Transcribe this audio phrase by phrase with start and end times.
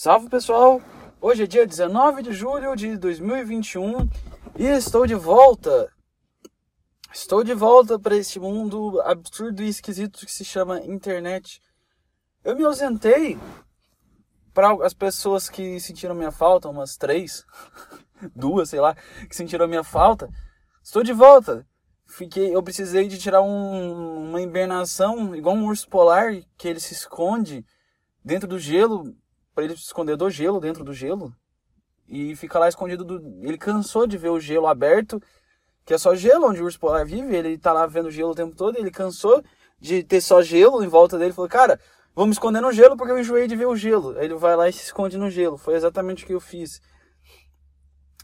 [0.00, 0.80] Salve pessoal!
[1.20, 4.08] Hoje é dia 19 de julho de 2021
[4.56, 5.92] e estou de volta.
[7.12, 11.60] Estou de volta para este mundo absurdo e esquisito que se chama internet.
[12.44, 13.36] Eu me ausentei
[14.54, 17.44] para as pessoas que sentiram minha falta, umas três,
[18.36, 18.94] duas, sei lá,
[19.28, 20.30] que sentiram minha falta.
[20.80, 21.66] Estou de volta.
[22.06, 26.94] Fiquei, eu precisei de tirar um, uma hibernação, igual um urso polar que ele se
[26.94, 27.66] esconde
[28.24, 29.12] dentro do gelo
[29.58, 31.34] para ele se esconder do gelo, dentro do gelo.
[32.06, 33.04] E fica lá escondido.
[33.04, 33.16] Do...
[33.42, 35.20] Ele cansou de ver o gelo aberto,
[35.84, 37.34] que é só gelo onde o urso polar vive.
[37.34, 38.78] Ele tá lá vendo gelo o tempo todo.
[38.78, 39.42] ele cansou
[39.80, 41.32] de ter só gelo em volta dele.
[41.32, 41.80] Falou, cara,
[42.14, 44.16] vamos esconder no gelo porque eu enjoei de ver o gelo.
[44.16, 45.56] Aí ele vai lá e se esconde no gelo.
[45.56, 46.80] Foi exatamente o que eu fiz.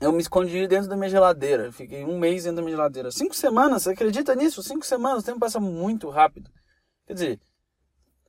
[0.00, 1.72] Eu me escondi dentro da minha geladeira.
[1.72, 3.10] Fiquei um mês dentro da minha geladeira.
[3.10, 4.62] Cinco semanas, você acredita nisso?
[4.62, 6.48] Cinco semanas, o tempo passa muito rápido.
[7.08, 7.40] Quer dizer,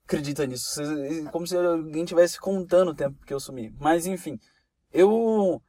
[0.06, 0.82] acredita nisso.
[1.32, 3.74] Como se alguém estivesse contando o tempo que eu sumi.
[3.80, 4.40] Mas enfim,
[4.94, 5.62] eu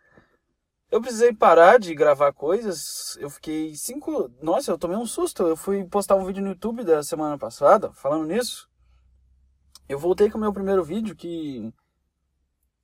[0.91, 3.17] eu precisei parar de gravar coisas.
[3.19, 4.31] Eu fiquei cinco.
[4.41, 5.43] Nossa, eu tomei um susto.
[5.43, 8.69] Eu fui postar um vídeo no YouTube da semana passada falando nisso.
[9.89, 11.73] Eu voltei com o meu primeiro vídeo que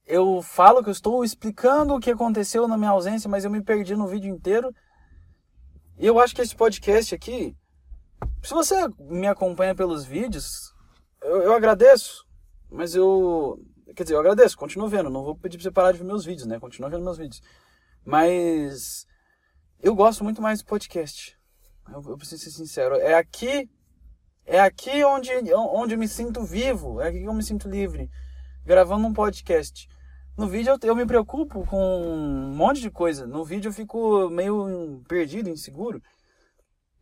[0.06, 3.62] eu falo que eu estou explicando o que aconteceu na minha ausência, mas eu me
[3.62, 4.74] perdi no vídeo inteiro.
[5.98, 7.56] E eu acho que esse podcast aqui,
[8.42, 10.71] se você me acompanha pelos vídeos,
[11.24, 12.26] eu, eu agradeço,
[12.70, 13.58] mas eu.
[13.94, 15.10] Quer dizer, eu agradeço, continuo vendo.
[15.10, 16.58] Não vou pedir pra você parar de ver meus vídeos, né?
[16.58, 17.42] Continua vendo meus vídeos.
[18.04, 19.06] Mas.
[19.80, 21.36] Eu gosto muito mais do podcast.
[21.88, 22.94] Eu, eu preciso ser sincero.
[22.96, 23.68] É aqui.
[24.44, 27.00] É aqui onde, onde eu me sinto vivo.
[27.00, 28.10] É aqui que eu me sinto livre.
[28.64, 29.88] Gravando um podcast.
[30.36, 33.26] No vídeo eu, eu me preocupo com um monte de coisa.
[33.26, 36.02] No vídeo eu fico meio perdido, inseguro.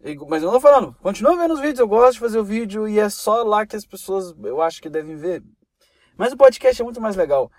[0.02, 2.88] Mas eu não tô falando, continua vendo os vídeos, eu gosto de fazer o vídeo
[2.88, 5.42] e é só lá que as pessoas eu acho que devem ver.
[6.16, 7.50] Mas o podcast é muito mais legal.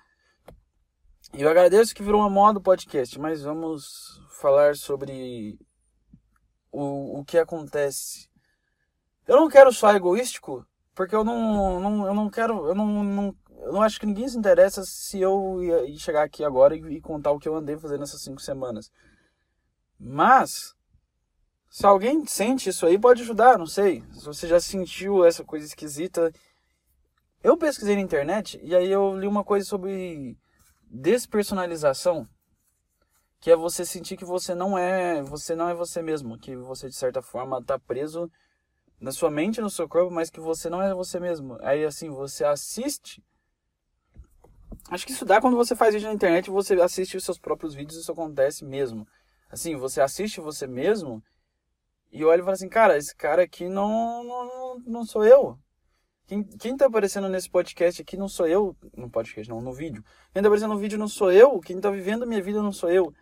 [1.34, 5.58] E eu agradeço que virou uma moda o podcast, mas vamos falar sobre
[6.72, 8.28] o, o que acontece.
[9.28, 13.36] Eu não quero só egoístico, porque eu não, não, eu não quero, eu não, não,
[13.60, 15.60] eu não acho que ninguém se interessa se eu
[15.98, 18.92] chegar aqui agora e, e contar o que eu andei fazendo nessas cinco semanas.
[20.00, 20.76] Mas
[21.72, 24.04] se alguém sente isso aí, pode ajudar, não sei.
[24.12, 26.34] Se você já sentiu essa coisa esquisita.
[27.42, 30.38] Eu pesquisei na internet e aí eu li uma coisa sobre
[30.84, 32.28] despersonalização,
[33.40, 36.90] que é você sentir que você não é, você não é você mesmo, que você
[36.90, 38.30] de certa forma está preso
[39.00, 41.58] na sua mente, no seu corpo, mas que você não é você mesmo.
[41.62, 43.24] Aí assim, você assiste
[44.90, 47.74] Acho que isso dá quando você faz vídeo na internet, você assiste os seus próprios
[47.74, 49.08] vídeos, isso acontece mesmo.
[49.50, 51.24] Assim, você assiste você mesmo
[52.12, 55.58] e eu olho e falo assim, cara, esse cara aqui não, não, não sou eu.
[56.28, 58.76] Quem, quem tá aparecendo nesse podcast aqui não sou eu.
[58.96, 60.04] No podcast, não, no vídeo.
[60.34, 61.60] Quem tá aparecendo no vídeo não sou eu.
[61.60, 63.14] Quem tá vivendo minha vida não sou eu.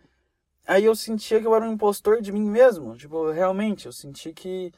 [0.66, 2.96] Aí eu sentia que eu era um impostor de mim mesmo.
[2.96, 4.72] Tipo, realmente, eu senti que.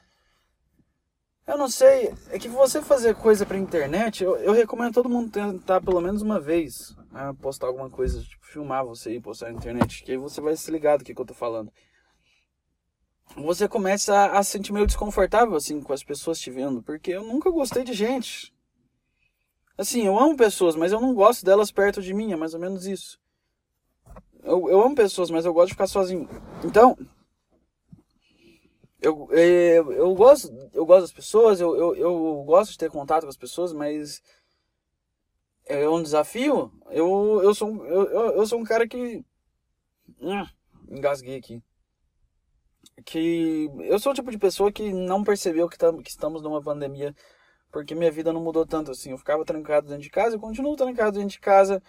[1.47, 2.15] Eu não sei.
[2.31, 6.23] É que você fazer coisa pra internet, eu, eu recomendo todo mundo tentar pelo menos
[6.23, 10.03] uma vez né, postar alguma coisa, tipo, filmar você e postar na internet.
[10.05, 11.73] Que aí você vai se ligar do que, que eu tô falando
[13.37, 17.13] você começa a, a se sentir meio desconfortável assim com as pessoas te vendo, porque
[17.13, 18.53] eu nunca gostei de gente.
[19.77, 22.61] Assim, eu amo pessoas, mas eu não gosto delas perto de mim, é mais ou
[22.61, 23.19] menos isso.
[24.43, 26.29] Eu, eu amo pessoas, mas eu gosto de ficar sozinho.
[26.65, 26.97] Então,
[29.01, 32.91] eu, eu, é, eu gosto eu gosto das pessoas, eu, eu, eu gosto de ter
[32.91, 34.23] contato com as pessoas, mas
[35.65, 36.71] é um desafio.
[36.91, 39.25] Eu, eu, sou, eu, eu sou um cara que.
[40.21, 40.47] Hum,
[40.91, 41.63] engasguei aqui
[43.05, 46.63] que eu sou o tipo de pessoa que não percebeu que, tam, que estamos numa
[46.63, 47.15] pandemia
[47.73, 49.11] porque minha vida não mudou tanto assim.
[49.11, 51.83] Eu ficava trancado dentro de casa, eu continuo trancado dentro de casa.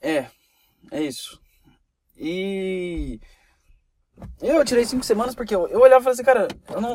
[0.00, 0.26] É,
[0.90, 1.40] é isso.
[2.16, 3.20] E
[4.40, 6.94] eu tirei cinco semanas porque eu, eu olhava e falei assim, cara, eu não.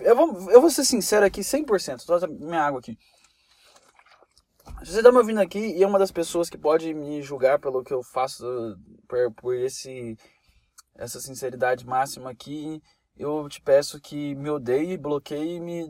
[0.00, 1.98] Eu vou, eu vou ser sincero aqui, 100%.
[1.98, 2.96] Só minha água aqui.
[4.82, 7.82] Você tá me ouvindo aqui e é uma das pessoas que pode me julgar pelo
[7.82, 8.44] que eu faço,
[9.08, 10.16] por, por esse
[10.94, 12.82] essa sinceridade máxima aqui,
[13.16, 15.88] eu te peço que me odeie, bloqueie-me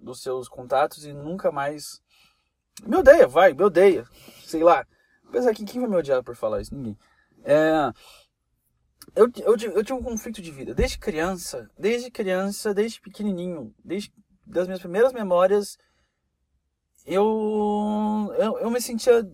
[0.00, 2.02] dos seus contatos e nunca mais.
[2.84, 4.04] Me odeia, vai, me odeia.
[4.44, 4.86] Sei lá.
[5.28, 6.74] Apesar que quem vai me odiar por falar isso?
[6.74, 6.98] Ninguém.
[7.44, 7.92] É,
[9.14, 10.74] eu, eu, eu tinha um conflito de vida.
[10.74, 14.12] Desde criança, desde criança, desde pequenininho, desde
[14.46, 15.76] das minhas primeiras memórias,
[17.04, 19.28] eu, eu, eu me sentia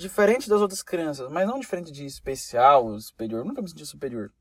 [0.00, 3.40] diferente das outras crianças, mas não diferente de especial, superior.
[3.40, 4.32] Eu nunca me senti superior.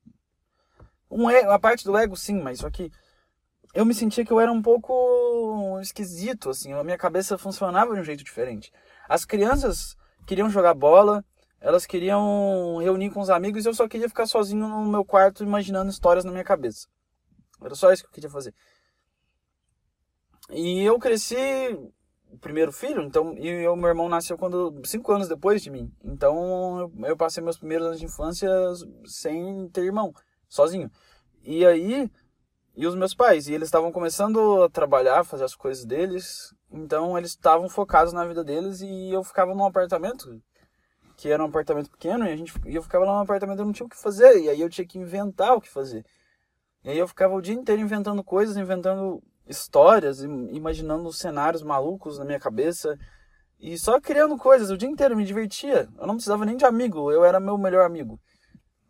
[1.11, 2.91] Um ego, a parte do ego, sim, mas só que
[3.73, 6.73] eu me sentia que eu era um pouco esquisito, assim.
[6.73, 8.71] A minha cabeça funcionava de um jeito diferente.
[9.07, 9.95] As crianças
[10.25, 11.23] queriam jogar bola,
[11.59, 15.43] elas queriam reunir com os amigos e eu só queria ficar sozinho no meu quarto
[15.43, 16.87] imaginando histórias na minha cabeça.
[17.61, 18.53] Era só isso que eu queria fazer.
[20.51, 21.35] E eu cresci
[22.31, 25.91] o primeiro filho, então e o meu irmão nasceu quando cinco anos depois de mim.
[26.03, 28.49] Então eu, eu passei meus primeiros anos de infância
[29.05, 30.13] sem ter irmão,
[30.47, 30.91] sozinho.
[31.43, 32.09] E aí
[32.75, 37.17] e os meus pais, e eles estavam começando a trabalhar, fazer as coisas deles, então
[37.17, 40.41] eles estavam focados na vida deles e eu ficava num apartamento
[41.17, 43.65] que era um apartamento pequeno e a gente e eu ficava lá no apartamento e
[43.65, 46.05] não tinha o que fazer, e aí eu tinha que inventar o que fazer.
[46.83, 52.23] E aí eu ficava o dia inteiro inventando coisas, inventando histórias, imaginando cenários malucos na
[52.23, 52.97] minha cabeça
[53.59, 55.89] e só criando coisas o dia inteiro, me divertia.
[55.97, 58.19] Eu não precisava nem de amigo, eu era meu melhor amigo.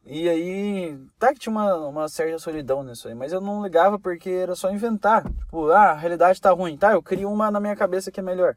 [0.05, 3.99] E aí, tá que tinha uma, uma certa solidão nisso aí, mas eu não ligava
[3.99, 5.23] porque era só inventar.
[5.23, 6.93] Tipo, ah, a realidade tá ruim, tá?
[6.93, 8.55] Eu crio uma na minha cabeça que é melhor.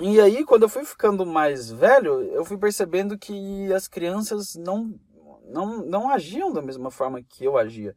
[0.00, 4.94] E aí, quando eu fui ficando mais velho, eu fui percebendo que as crianças não,
[5.46, 7.94] não, não agiam da mesma forma que eu agia.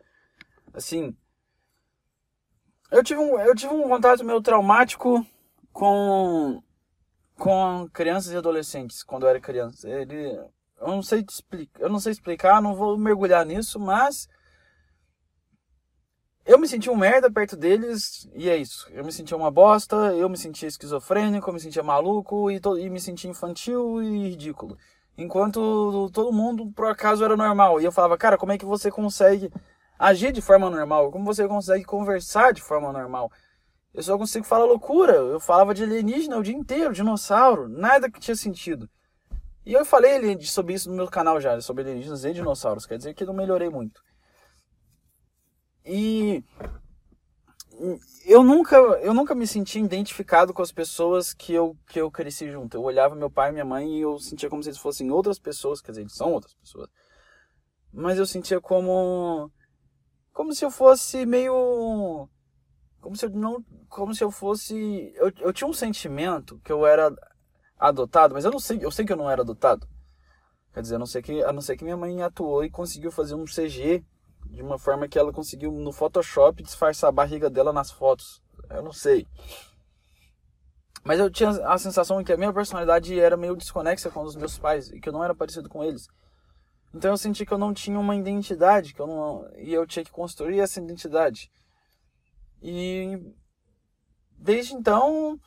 [0.74, 1.16] Assim,
[2.91, 5.25] eu tive um, eu tive um contato meio traumático
[5.71, 6.62] com,
[7.38, 9.89] com crianças e adolescentes quando eu era criança.
[9.89, 10.38] Ele,
[10.80, 14.27] eu não sei explicar, eu não sei explicar, não vou mergulhar nisso, mas
[16.45, 18.88] eu me senti um merda perto deles e é isso.
[18.92, 22.89] Eu me sentia uma bosta, eu me sentia esquizofrênico, eu me sentia maluco e, e
[22.89, 24.77] me sentia infantil e ridículo.
[25.15, 27.80] Enquanto todo mundo, por acaso, era normal.
[27.80, 29.51] E eu falava, cara, como é que você consegue
[30.00, 31.12] agir de forma normal?
[31.12, 33.30] Como você consegue conversar de forma normal?
[33.94, 35.13] Eu só consigo falar loucura.
[35.13, 38.90] Eu falava de alienígena o dia inteiro, dinossauro, nada que tinha sentido.
[39.66, 42.86] E eu falei sobre isso no meu canal já, sobre alienígenas e dinossauros.
[42.86, 44.01] Quer dizer que não melhorei muito.
[45.86, 46.44] E
[48.25, 52.52] eu nunca, eu nunca me senti identificado com as pessoas que eu, que eu cresci
[52.52, 52.75] junto.
[52.78, 55.40] Eu olhava meu pai e minha mãe e eu sentia como se eles fossem outras
[55.40, 56.90] pessoas, quer dizer, eles são outras pessoas.
[57.92, 59.52] Mas eu sentia como
[60.39, 62.30] como se eu fosse meio
[63.01, 66.86] como se eu não como se eu fosse eu, eu tinha um sentimento que eu
[66.86, 67.13] era
[67.77, 69.86] adotado mas eu não sei eu sei que eu não era adotado.
[70.74, 73.12] Quer dizer a não ser que a não ser que minha mãe atuou e conseguiu
[73.12, 74.01] fazer um CG
[74.45, 78.42] de uma forma que ela conseguiu no Photoshop disfarçar a barriga dela nas fotos.
[78.69, 79.27] Eu não sei.
[81.03, 84.57] Mas eu tinha a sensação que a minha personalidade era meio desconexa com os meus
[84.57, 86.07] pais e que eu não era parecido com eles
[86.94, 90.03] então eu senti que eu não tinha uma identidade, que eu não e eu tinha
[90.03, 91.51] que construir essa identidade.
[92.62, 93.33] E
[94.31, 95.39] desde então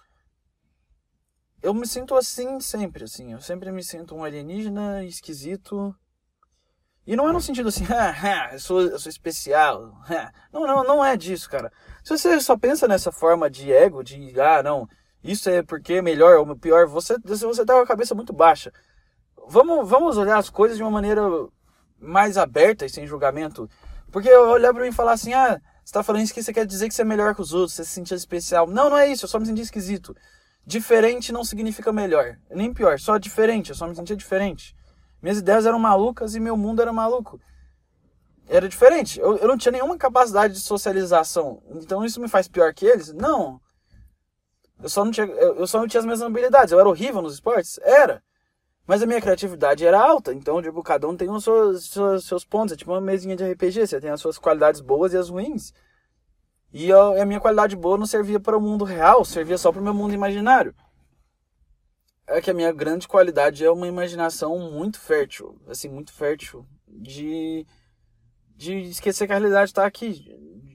[1.63, 5.95] eu me sinto assim sempre, assim, eu sempre me sinto um alienígena esquisito.
[7.05, 9.93] E não é no sentido assim, ah, eu, sou, eu sou especial.
[10.53, 11.73] Não, não, não é disso, cara.
[12.05, 14.87] Se você só pensa nessa forma de ego, de, ah, não,
[15.25, 18.73] isso é porque é melhor ou pior, você, você tá com a cabeça muito baixa
[19.49, 21.23] vamos, vamos olhar as coisas de uma maneira
[21.99, 23.69] mais aberta e sem julgamento.
[24.11, 26.53] Porque eu olhar para mim e falar assim, ah, você tá falando isso que você
[26.53, 28.67] quer dizer que você é melhor que os outros, você se sentia especial.
[28.67, 30.15] Não, não é isso, eu só me senti esquisito.
[30.65, 34.77] Diferente não significa melhor, nem pior, só diferente, eu só me sentia diferente.
[35.21, 37.41] Minhas ideias eram malucas e meu mundo era maluco.
[38.49, 41.63] Era diferente, eu, eu não tinha nenhuma capacidade de socialização.
[41.71, 43.13] Então isso me faz pior que eles?
[43.13, 43.61] Não.
[44.81, 46.73] Eu só não tinha, eu, eu só não tinha as mesmas habilidades.
[46.73, 47.79] Eu era horrível nos esportes?
[47.83, 48.23] Era.
[48.87, 52.45] Mas a minha criatividade era alta, então, tipo, cada um tem os seus, seus, seus
[52.45, 52.73] pontos.
[52.73, 55.73] É tipo uma mesinha de RPG, você tem as suas qualidades boas e as ruins.
[56.73, 59.81] E eu, a minha qualidade boa não servia para o mundo real, servia só para
[59.81, 60.75] o meu mundo imaginário.
[62.27, 67.67] É que a minha grande qualidade é uma imaginação muito fértil, assim, muito fértil, de,
[68.57, 70.25] de esquecer que a realidade está aqui.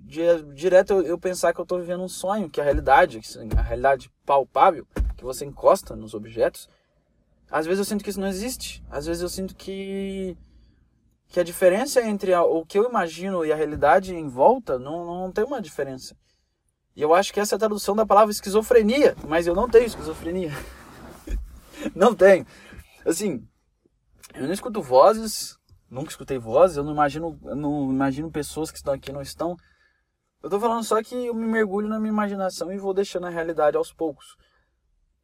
[0.03, 3.19] De, direto eu, eu, pensar que eu estou vivendo um sonho, que a realidade,
[3.57, 4.87] a realidade palpável,
[5.17, 6.69] que você encosta nos objetos,
[7.49, 8.83] às vezes eu sinto que isso não existe.
[8.89, 10.37] Às vezes eu sinto que
[11.29, 15.05] que a diferença entre a, o que eu imagino e a realidade em volta não,
[15.05, 16.15] não tem uma diferença.
[16.95, 19.85] E eu acho que essa é a tradução da palavra esquizofrenia, mas eu não tenho
[19.85, 20.51] esquizofrenia.
[21.93, 22.45] não tenho.
[23.05, 23.45] Assim,
[24.33, 25.57] eu não escuto vozes,
[25.89, 29.55] nunca escutei vozes, eu não imagino, eu não imagino pessoas que estão aqui não estão.
[30.41, 33.29] Eu tô falando só que eu me mergulho na minha imaginação e vou deixando a
[33.29, 34.37] realidade aos poucos.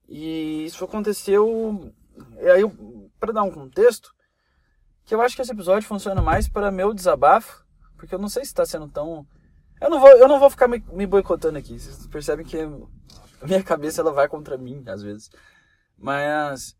[0.07, 1.93] E isso aconteceu
[2.39, 2.63] e aí,
[3.19, 4.13] para dar um contexto,
[5.05, 7.65] que eu acho que esse episódio funciona mais para meu desabafo,
[7.97, 9.27] porque eu não sei se está sendo tão.
[9.81, 11.79] Eu não vou, eu não vou ficar me, me boicotando aqui.
[11.79, 15.29] Vocês percebem que a minha cabeça ela vai contra mim às vezes.
[15.97, 16.77] Mas.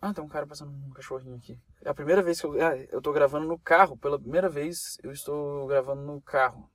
[0.00, 1.58] Ah, tem um cara passando um cachorrinho aqui.
[1.82, 2.54] É a primeira vez que eu.
[2.64, 3.96] Ah, eu tô gravando no carro.
[3.96, 6.70] Pela primeira vez eu estou gravando no carro.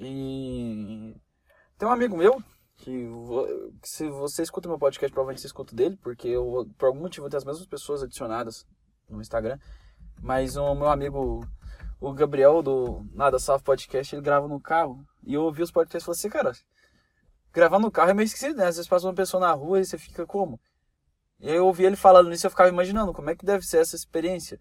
[0.00, 1.14] E.
[1.76, 2.42] Tem um amigo meu
[2.78, 3.08] Que,
[3.82, 7.38] se você escuta meu podcast, provavelmente você escuta dele, porque eu, por algum motivo, tenho
[7.38, 8.66] as mesmas pessoas adicionadas
[9.08, 9.58] no Instagram.
[10.20, 11.46] Mas o meu amigo,
[12.00, 15.04] o Gabriel, do Nada Salve Podcast, ele grava no carro.
[15.24, 16.52] E eu ouvi os podcasts e falei assim, cara,
[17.52, 18.66] gravar no carro é meio esquisito, né?
[18.66, 20.60] Às vezes passa uma pessoa na rua e você fica como?
[21.40, 23.64] E aí eu ouvi ele falando nisso e eu ficava imaginando como é que deve
[23.66, 24.60] ser essa experiência.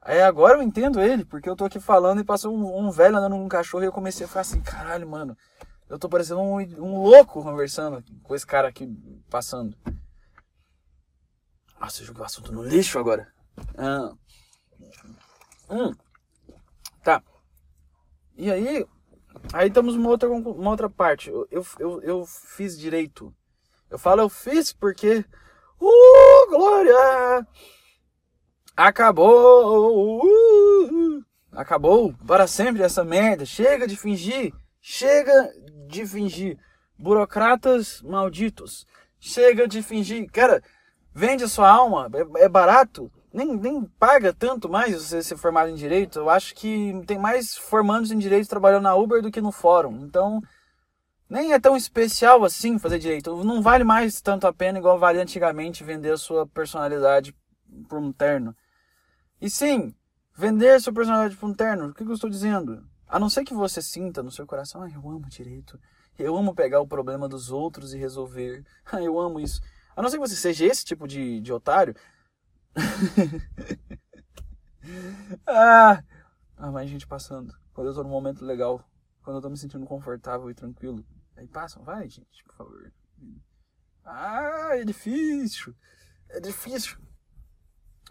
[0.00, 3.16] Aí agora eu entendo ele, porque eu tô aqui falando e passa um, um velho
[3.16, 5.36] andando com um cachorro e eu comecei a ficar assim, caralho, mano.
[5.88, 8.86] Eu tô parecendo um, um louco conversando com esse cara aqui
[9.30, 9.76] passando.
[11.80, 13.32] Nossa, eu joguei o assunto no lixo agora.
[13.76, 14.12] Ah.
[15.70, 15.94] Hum.
[17.04, 17.22] Tá.
[18.36, 18.84] E aí,
[19.52, 21.30] aí estamos uma outra, uma outra parte.
[21.30, 21.46] Eu,
[21.78, 23.32] eu, eu, fiz direito.
[23.88, 25.24] Eu falo eu fiz porque.
[25.80, 27.46] Uh, glória!
[28.76, 30.24] Acabou!
[30.24, 33.46] Uh, acabou para sempre essa merda.
[33.46, 34.52] Chega de fingir.
[34.88, 35.52] Chega
[35.88, 36.56] de fingir.
[36.96, 38.86] Burocratas malditos.
[39.18, 40.30] Chega de fingir.
[40.30, 40.62] Cara,
[41.12, 42.08] vende a sua alma.
[42.14, 43.10] É, é barato.
[43.32, 46.20] Nem, nem paga tanto mais você ser formado em direito.
[46.20, 50.04] Eu acho que tem mais formandos em direito trabalhando na Uber do que no fórum.
[50.04, 50.40] Então,
[51.28, 53.42] nem é tão especial assim fazer direito.
[53.42, 57.34] Não vale mais tanto a pena igual valia antigamente vender a sua personalidade
[57.88, 58.54] por um terno.
[59.40, 59.92] E sim,
[60.32, 62.86] vender sua personalidade por um terno, o que eu estou dizendo?
[63.08, 65.80] A não ser que você sinta no seu coração, ah, eu amo direito,
[66.18, 69.60] eu amo pegar o problema dos outros e resolver, ah, eu amo isso.
[69.94, 71.94] A não ser que você seja esse tipo de, de otário.
[75.46, 76.02] ah,
[76.56, 77.54] ah, mais gente passando.
[77.72, 78.84] Quando eu tô num momento legal,
[79.22, 81.04] quando eu tô me sentindo confortável e tranquilo.
[81.36, 82.92] Aí passam, vai, gente, por favor.
[84.04, 85.74] Ah, é difícil.
[86.28, 86.98] É difícil.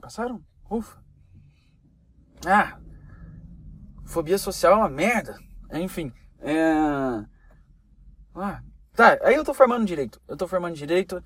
[0.02, 0.44] Passaram?
[0.70, 1.04] Ufa.
[2.46, 2.80] Ah,
[4.06, 5.38] fobia social é uma merda.
[5.74, 6.64] Enfim, é...
[8.36, 8.62] Ah,
[8.94, 10.22] tá, aí eu tô formando direito.
[10.28, 11.24] Eu tô formando direito.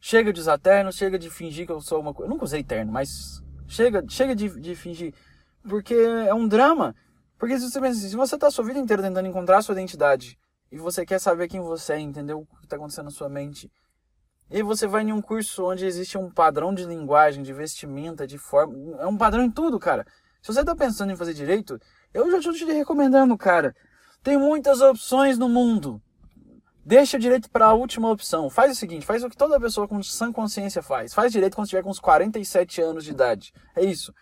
[0.00, 2.30] Chega de usar terno, chega de fingir que eu sou uma coisa.
[2.30, 5.14] Nunca usei terno, mas chega, chega de, de fingir.
[5.68, 6.94] Porque é um drama.
[7.38, 9.62] Porque se você pensa assim, se você tá a sua vida inteira tentando encontrar a
[9.62, 10.38] sua identidade
[10.70, 13.70] e você quer saber quem você é, entendeu o que tá acontecendo na sua mente,
[14.50, 18.38] e você vai em um curso onde existe um padrão de linguagem, de vestimenta, de
[18.38, 18.96] forma.
[19.00, 20.06] É um padrão em tudo, cara.
[20.40, 21.80] Se você está pensando em fazer direito,
[22.16, 23.74] eu já estou te recomendando, cara.
[24.22, 26.00] Tem muitas opções no mundo.
[26.84, 28.48] Deixa direito para a última opção.
[28.48, 31.12] Faz o seguinte, faz o que toda pessoa com sã consciência faz.
[31.12, 33.52] Faz direito quando tiver com uns 47 anos de idade.
[33.74, 34.14] É isso.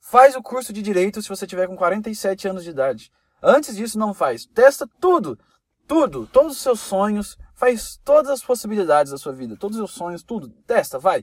[0.00, 3.10] Faz o curso de direito se você tiver com 47 anos de idade.
[3.42, 4.46] Antes disso, não faz.
[4.46, 5.38] Testa tudo.
[5.86, 6.26] Tudo.
[6.32, 7.36] Todos os seus sonhos.
[7.54, 9.56] Faz todas as possibilidades da sua vida.
[9.56, 10.48] Todos os seus sonhos, tudo.
[10.66, 11.22] Testa, vai.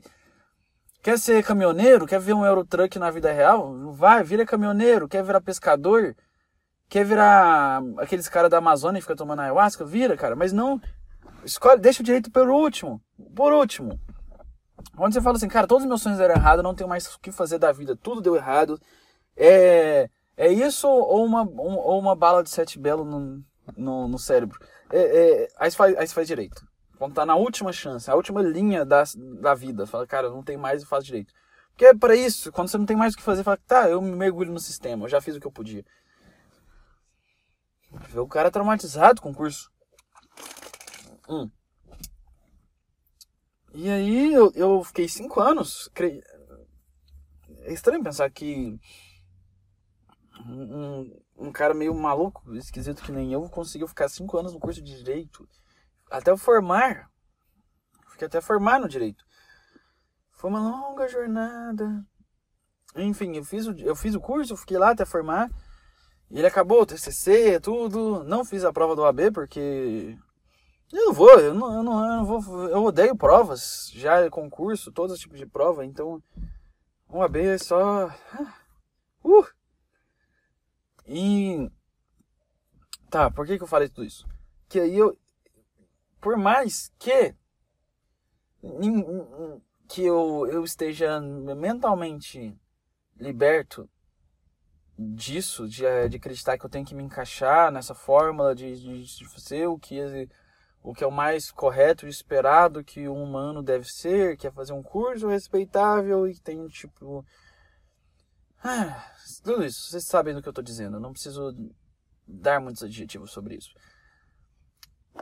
[1.02, 2.06] Quer ser caminhoneiro?
[2.06, 3.92] Quer ver um Eurotruck na vida real?
[3.92, 5.08] Vai, vira caminhoneiro.
[5.08, 6.14] Quer virar pescador?
[6.88, 9.84] Quer virar aqueles caras da Amazônia que fica tomando ayahuasca?
[9.84, 10.36] Vira, cara.
[10.36, 10.80] Mas não.
[11.44, 13.02] Escolhe, deixa o direito por último.
[13.34, 13.98] Por último.
[14.96, 17.18] Quando você fala assim, cara, todos os meus sonhos deram errado, não tenho mais o
[17.18, 18.80] que fazer da vida, tudo deu errado.
[19.36, 23.42] É, é isso ou uma, um, ou uma bala de sete belo no,
[23.76, 24.60] no, no cérebro?
[24.92, 26.64] É, é, aí, você faz, aí você faz direito.
[27.02, 29.02] Quando tá na última chance, a última linha da,
[29.40, 29.88] da vida.
[29.88, 31.34] Fala, cara, não tem mais e faz direito.
[31.70, 34.00] Porque é para isso, quando você não tem mais o que fazer, fala, tá, eu
[34.00, 35.84] me mergulho no sistema, eu já fiz o que eu podia.
[38.14, 39.68] O cara traumatizado com o curso.
[41.28, 41.50] Hum.
[43.74, 45.90] E aí eu, eu fiquei cinco anos.
[45.92, 46.22] Cre...
[47.62, 48.78] É estranho pensar que
[50.46, 54.80] um, um cara meio maluco, esquisito que nem eu, conseguiu ficar cinco anos no curso
[54.80, 55.48] de direito
[56.12, 57.10] até formar.
[58.10, 59.24] Fiquei até formar no direito.
[60.32, 62.04] Foi uma longa jornada.
[62.94, 65.50] Enfim, eu fiz o, eu fiz o curso, fiquei lá até formar.
[66.30, 68.22] E ele acabou o TCC, tudo.
[68.24, 70.18] Não fiz a prova do AB porque
[70.92, 74.92] eu não vou, eu não, eu não, eu não vou, eu odeio provas, já concurso,
[74.92, 76.22] todos os tipos de prova, então
[77.08, 78.08] um AB é só
[79.24, 79.46] uh.
[81.06, 81.70] E
[83.08, 84.28] tá, por que que eu falei tudo isso?
[84.68, 85.18] Que aí eu
[86.22, 87.34] por mais que
[89.88, 92.56] que eu, eu esteja mentalmente
[93.16, 93.90] liberto
[94.96, 99.02] disso, de, eh, de acreditar que eu tenho que me encaixar nessa fórmula de, de,
[99.04, 99.98] de fazer o que,
[100.80, 104.50] o que é o mais correto e esperado que um humano deve ser, que é
[104.52, 107.26] fazer um curso respeitável e tem tipo.
[108.62, 109.12] Ah,
[109.42, 111.52] tudo isso, vocês sabem do que eu estou dizendo, eu não preciso
[112.24, 113.74] dar muitos adjetivos sobre isso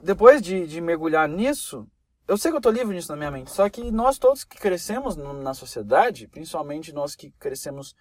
[0.02, 1.86] depois de, de mergulhar nisso,
[2.26, 4.56] eu sei que eu tô livre nisso na minha mente, só que nós todos que
[4.56, 7.94] crescemos na sociedade, principalmente nós que crescemos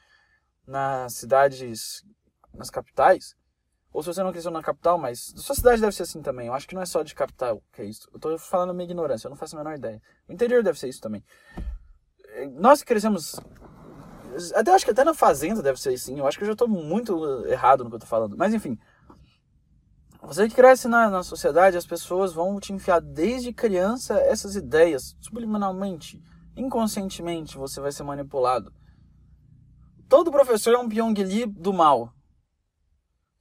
[0.68, 2.06] nas cidades,
[2.54, 3.36] nas capitais,
[3.92, 6.48] ou se você não cresceu na capital, mas sua cidade deve ser assim também.
[6.48, 8.08] Eu acho que não é só de capital que é isso.
[8.14, 10.00] Eu tô falando minha ignorância, eu não faço a menor ideia.
[10.28, 11.24] O interior deve ser isso também.
[12.54, 13.40] Nós que crescemos.
[14.54, 16.20] Até acho que até na fazenda deve ser assim.
[16.20, 18.38] Eu acho que eu já tô muito errado no que eu tô falando.
[18.38, 18.78] Mas enfim.
[20.22, 25.16] Você que cresce na, na sociedade, as pessoas vão te enfiar desde criança essas ideias,
[25.20, 26.22] subliminalmente,
[26.56, 28.74] inconscientemente, você vai ser manipulado.
[30.10, 32.14] Todo professor é um Pyongyi do mal.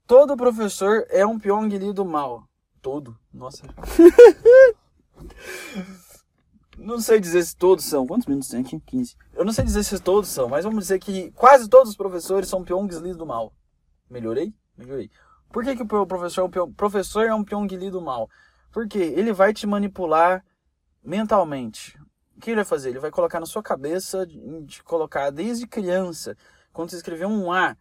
[0.07, 2.49] Todo professor é um Pyongyi do mal.
[2.81, 3.19] Todo.
[3.33, 3.67] Nossa.
[6.79, 8.07] não sei dizer se todos são.
[8.07, 8.79] Quantos minutos tem aqui?
[8.81, 9.17] 15.
[9.35, 12.49] Eu não sei dizer se todos são, mas vamos dizer que quase todos os professores
[12.49, 13.53] são Pyongyi do mal.
[14.09, 14.55] Melhorei?
[14.77, 15.11] Melhorei.
[15.51, 18.29] Por que, que o professor, é um professor é um mal?
[18.71, 20.45] Porque ele vai te manipular
[21.03, 21.99] mentalmente.
[22.37, 22.91] O que ele vai fazer?
[22.91, 26.37] Ele vai colocar na sua cabeça, de colocar desde criança,
[26.73, 27.77] quando você escrever um A,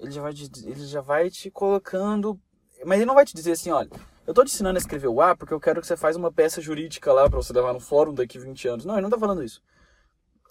[0.00, 2.40] ele já vai te, ele já vai te colocando.
[2.84, 3.88] Mas ele não vai te dizer assim, olha,
[4.26, 6.32] eu tô te ensinando a escrever o A porque eu quero que você faça uma
[6.32, 8.84] peça jurídica lá para você levar no fórum daqui 20 anos.
[8.84, 9.62] Não, ele não tá falando isso.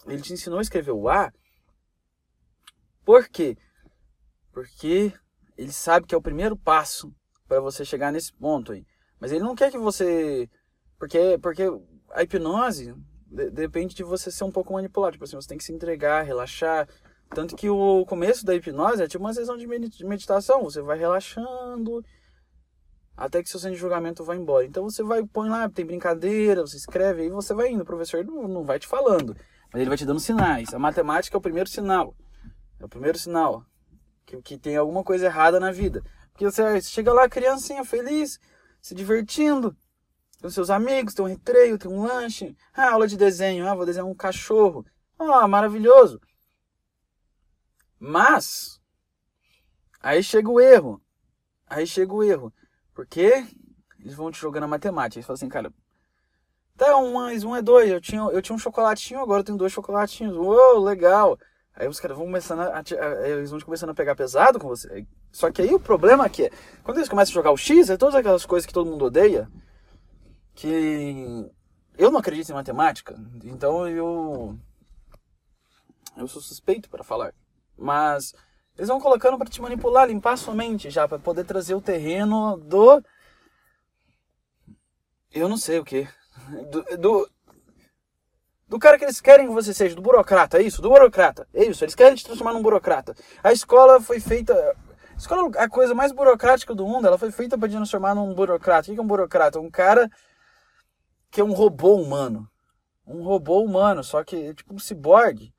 [0.06, 1.30] Ele te ensinou a escrever o A.
[3.04, 3.58] Por quê?
[4.52, 5.12] Porque
[5.62, 7.14] ele sabe que é o primeiro passo
[7.46, 8.84] para você chegar nesse ponto aí.
[9.20, 10.48] Mas ele não quer que você.
[10.98, 11.64] Porque, porque
[12.10, 12.94] a hipnose
[13.26, 15.12] de, depende de você ser um pouco manipulado.
[15.12, 16.88] Tipo assim, você tem que se entregar, relaxar.
[17.30, 20.64] Tanto que o começo da hipnose é tipo uma sessão de meditação.
[20.64, 22.04] Você vai relaxando
[23.16, 24.66] até que seu centro de julgamento vai embora.
[24.66, 27.82] Então você vai, põe lá, tem brincadeira, você escreve, aí você vai indo.
[27.82, 29.36] O professor não, não vai te falando,
[29.72, 30.74] mas ele vai te dando sinais.
[30.74, 32.14] A matemática é o primeiro sinal.
[32.80, 33.64] É o primeiro sinal
[34.40, 36.02] que, que tem alguma coisa errada na vida.
[36.32, 38.38] Porque você chega lá, criancinha feliz,
[38.80, 39.76] se divertindo,
[40.40, 43.86] com seus amigos, tem um recreio, tem um lanche, ah, aula de desenho, ah, vou
[43.86, 44.84] desenhar um cachorro.
[45.18, 46.20] Ah, maravilhoso.
[47.98, 48.80] Mas,
[50.00, 51.00] aí chega o erro.
[51.66, 52.52] Aí chega o erro.
[52.92, 53.46] Porque
[54.00, 55.18] eles vão te jogando a matemática.
[55.18, 55.72] Eles falam assim, cara,
[56.76, 57.88] tá, um mais um é dois.
[57.88, 60.36] Eu tinha, eu tinha um chocolatinho, agora eu tenho dois chocolatinhos.
[60.36, 61.38] Uou, legal.
[61.74, 65.06] Aí os caras vão começando a, a, eles vão começando a pegar pesado com você.
[65.30, 66.50] Só que aí o problema é,
[66.84, 69.48] quando eles começam a jogar o X, é todas aquelas coisas que todo mundo odeia,
[70.54, 71.50] que
[71.96, 74.58] eu não acredito em matemática, então eu
[76.16, 77.32] eu sou suspeito para falar.
[77.76, 78.34] Mas
[78.76, 82.58] eles vão colocando para te manipular, limpar sua mente já para poder trazer o terreno
[82.58, 83.02] do
[85.30, 86.06] eu não sei o que
[86.70, 87.30] do, do
[88.72, 91.62] do cara que eles querem que você seja, do burocrata, é isso, do burocrata, é
[91.62, 93.14] isso, eles querem te transformar num burocrata.
[93.44, 97.30] A escola foi feita, a escola é a coisa mais burocrática do mundo, ela foi
[97.30, 98.90] feita para te transformar num burocrata.
[98.90, 99.60] O que é um burocrata?
[99.60, 100.10] Um cara
[101.30, 102.48] que é um robô humano,
[103.06, 105.52] um robô humano, só que tipo um ciborgue,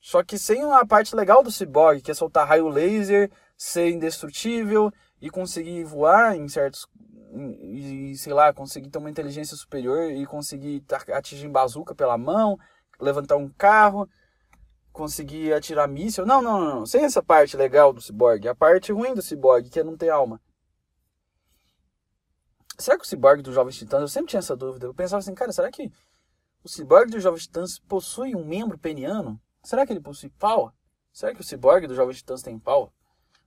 [0.00, 4.90] só que sem a parte legal do ciborgue, que é soltar raio laser, ser indestrutível
[5.20, 6.88] e conseguir voar em certos
[7.34, 12.58] e, sei lá, conseguir ter uma inteligência superior e conseguir atingir bazuca pela mão,
[13.00, 14.08] levantar um carro,
[14.92, 16.26] conseguir atirar míssil.
[16.26, 16.86] Não, não, não.
[16.86, 18.48] Sem essa parte legal do ciborgue.
[18.48, 20.40] A parte ruim do ciborgue, que é não ter alma.
[22.78, 24.86] Será que o ciborgue do Jovem Titãs, eu sempre tinha essa dúvida.
[24.86, 25.90] Eu pensava assim, cara, será que
[26.62, 29.40] o ciborgue do Jovem Titãs possui um membro peniano?
[29.62, 30.72] Será que ele possui pau?
[31.12, 32.92] Será que o ciborgue do Jovem Titãs tem pau?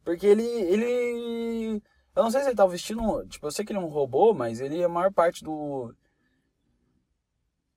[0.04, 1.84] Porque ele, ele
[2.16, 3.26] eu não sei se ele tá vestindo.
[3.28, 5.94] Tipo, eu sei que ele é um robô, mas ele é a maior parte do.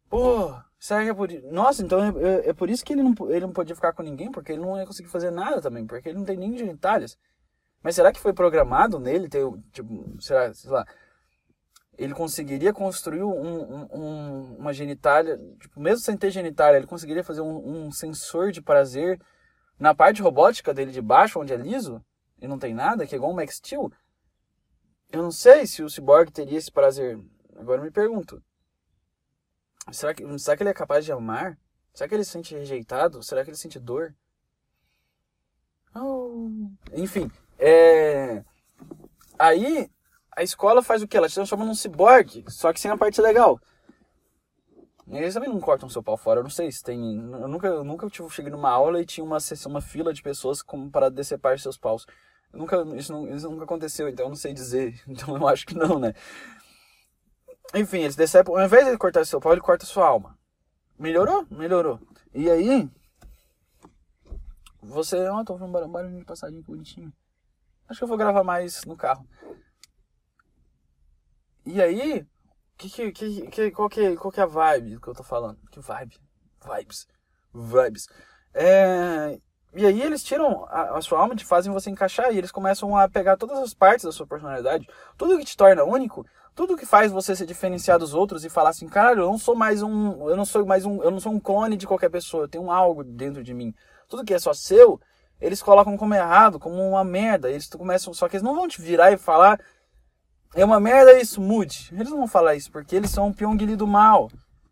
[0.08, 3.14] Pô, será que é por Nossa, então é, é, é, por isso que ele não,
[3.28, 6.08] ele não podia ficar com ninguém, porque ele não ia conseguir fazer nada também, porque
[6.08, 7.18] ele não tem nem genitálias.
[7.82, 10.86] Mas será que foi programado nele ter, tipo, será, sei lá,
[11.96, 17.40] ele conseguiria construir um, um, uma genitália, tipo, mesmo sem ter genitália, ele conseguiria fazer
[17.40, 19.20] um, um sensor de prazer
[19.78, 22.02] na parte robótica dele de baixo, onde é liso,
[22.40, 23.90] e não tem nada, que é igual um Max Steel?
[25.10, 27.18] Eu não sei se o Cyborg teria esse prazer.
[27.56, 28.42] Agora me pergunto.
[29.90, 31.58] Será que, será que ele é capaz de amar?
[31.94, 33.22] Será que ele se sente rejeitado?
[33.22, 34.14] Será que ele sente dor?
[35.94, 36.50] Oh.
[36.92, 38.44] Enfim, é...
[39.38, 39.90] aí
[40.36, 41.16] a escola faz o que?
[41.16, 43.58] Ela te transforma num ciborgue, só que sem a parte legal.
[45.10, 46.40] Eles também não cortam seu pau fora.
[46.40, 47.16] Eu não sei se tem.
[47.16, 50.60] Eu nunca, eu nunca tipo, cheguei numa aula e tinha uma, uma fila de pessoas
[50.62, 52.06] como para decepar seus paus.
[52.52, 55.00] Nunca, isso, não, isso nunca aconteceu, então eu não sei dizer.
[55.06, 56.14] Então eu acho que não, né?
[57.74, 58.56] Enfim, eles decepam.
[58.56, 60.38] Ao invés de ele cortar seu pau, ele corta sua alma.
[60.98, 61.46] Melhorou?
[61.50, 62.00] Melhorou.
[62.34, 62.88] E aí.
[64.80, 65.16] Você.
[65.28, 67.12] Ó, oh, tô ouvindo um barulho de passadinho bonitinho.
[67.88, 69.28] Acho que eu vou gravar mais no carro.
[71.66, 72.26] E aí.
[72.78, 75.58] Que, que, que, que, qual, que, qual que é a vibe que eu tô falando?
[75.70, 76.16] Que vibe?
[76.64, 77.06] Vibes.
[77.52, 78.06] Vibes.
[78.54, 79.38] É
[79.74, 82.32] E aí eles tiram a, a, sua alma e fazem você encaixar.
[82.32, 84.88] E eles começam a pegar todas as partes da sua personalidade.
[85.16, 88.70] Tudo que te torna único, tudo que faz você se diferenciar dos outros e falar
[88.70, 90.28] assim, cara, eu não sou mais um.
[90.28, 91.02] Eu não sou mais um.
[91.02, 93.74] Eu não sou um clone de qualquer pessoa, eu tenho algo dentro de mim.
[94.08, 95.00] Tudo que é só seu,
[95.40, 97.50] eles colocam como errado, como uma merda.
[97.50, 98.14] Eles começam.
[98.14, 99.60] Só que eles não vão te virar e falar.
[100.54, 101.90] É uma merda isso, mude.
[101.92, 104.30] Eles não vão falar isso, porque eles são um Pyongyi do mal.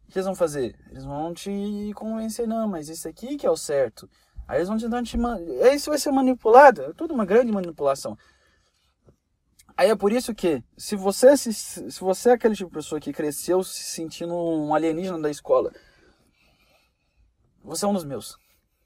[0.09, 0.75] O que eles vão fazer?
[0.91, 4.09] Eles vão te convencer, não, mas isso aqui que é o certo.
[4.49, 5.17] Aí eles vão te dar te
[5.75, 6.83] Isso vai ser manipulado.
[6.83, 8.17] É tudo uma grande manipulação.
[9.77, 13.01] Aí é por isso que, se você, se, se você é aquele tipo de pessoa
[13.01, 15.71] que cresceu se sentindo um alienígena da escola,
[17.63, 18.39] você é um dos meus.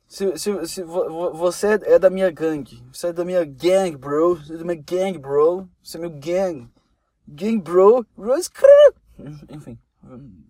[0.09, 4.35] Se, se, se você é da minha gangue, você é da minha gang, bro.
[4.35, 5.69] Você é da minha gang, bro.
[5.81, 6.69] Você é meu gang.
[7.29, 8.05] Gang, bro.
[9.49, 9.79] Enfim,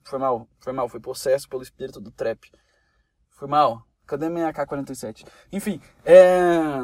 [0.05, 0.88] foi mal, foi mal.
[0.88, 2.51] Foi possesso pelo espírito do trap.
[3.33, 3.87] Foi mal.
[4.11, 5.25] Cadê minha AK-47?
[5.53, 6.81] Enfim, é...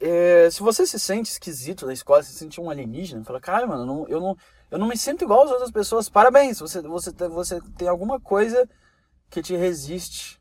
[0.00, 0.48] é...
[0.48, 3.86] Se você se sente esquisito na escola, se sente um alienígena, fala, cara, mano, eu
[3.86, 4.36] não, eu não,
[4.70, 6.08] eu não me sinto igual às outras pessoas.
[6.08, 8.68] Parabéns, você, você, você tem alguma coisa
[9.28, 10.40] que te resiste.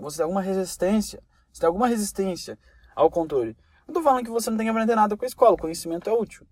[0.00, 1.22] Você tem alguma resistência.
[1.52, 2.58] Você tem alguma resistência
[2.96, 3.54] ao controle.
[3.86, 6.08] Não tô falando que você não tem que aprender nada com a escola, o conhecimento
[6.08, 6.46] é útil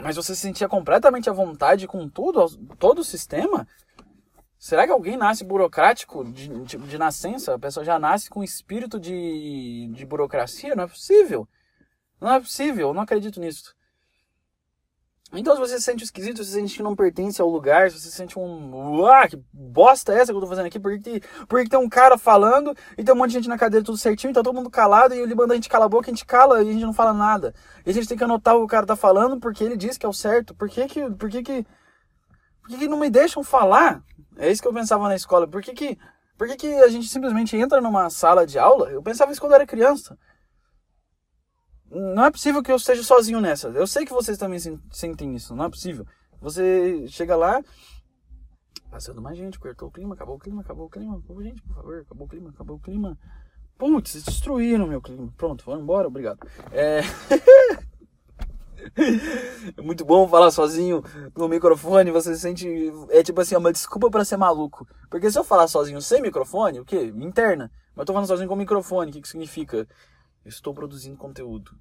[0.00, 3.66] mas você se sentia completamente à vontade com tudo, todo o sistema?
[4.58, 7.54] Será que alguém nasce burocrático de, de, de nascença?
[7.54, 10.74] A pessoa já nasce com espírito de, de burocracia?
[10.74, 11.46] Não é possível.
[12.20, 13.75] Não é possível, eu não acredito nisso.
[15.32, 18.00] Então, se você se sente esquisito, se você sente que não pertence ao lugar, se
[18.00, 19.04] você sente um.
[19.06, 20.78] Ah, que bosta é essa que eu tô fazendo aqui?
[20.78, 21.20] Por que,
[21.68, 24.42] tem, um cara falando e tem um monte de gente na cadeira tudo certinho tá
[24.42, 26.68] todo mundo calado e ele manda a gente calar a boca, a gente cala e
[26.68, 27.52] a gente não fala nada.
[27.84, 29.98] E a gente tem que anotar o que o cara tá falando porque ele diz
[29.98, 30.54] que é o certo.
[30.54, 31.10] Por que que.
[31.10, 31.66] Por que que.
[32.62, 34.02] Por que, que não me deixam falar?
[34.36, 35.46] É isso que eu pensava na escola.
[35.46, 35.98] Por que que.
[36.38, 38.90] Por que, que a gente simplesmente entra numa sala de aula?
[38.90, 40.18] Eu pensava isso quando eu era criança.
[41.90, 43.68] Não é possível que eu esteja sozinho nessa.
[43.68, 44.58] Eu sei que vocês também
[44.90, 45.54] sentem isso.
[45.54, 46.06] Não é possível.
[46.40, 47.62] Você chega lá,
[48.90, 51.20] passando mais gente, cortou o clima, acabou o clima, acabou o clima.
[51.26, 53.18] Pô, gente, por favor, acabou o clima, acabou o clima.
[53.78, 55.32] Putz, destruíram meu clima.
[55.36, 56.38] Pronto, foram embora, obrigado.
[56.72, 57.00] É.
[59.76, 61.02] é muito bom falar sozinho
[61.36, 62.66] no microfone, você se sente.
[63.10, 64.86] É tipo assim, é uma desculpa para ser maluco.
[65.10, 67.12] Porque se eu falar sozinho sem microfone, o quê?
[67.16, 67.70] Interna.
[67.94, 69.86] Mas eu tô falando sozinho com microfone, o que, que significa?
[70.46, 71.76] Eu estou produzindo conteúdo.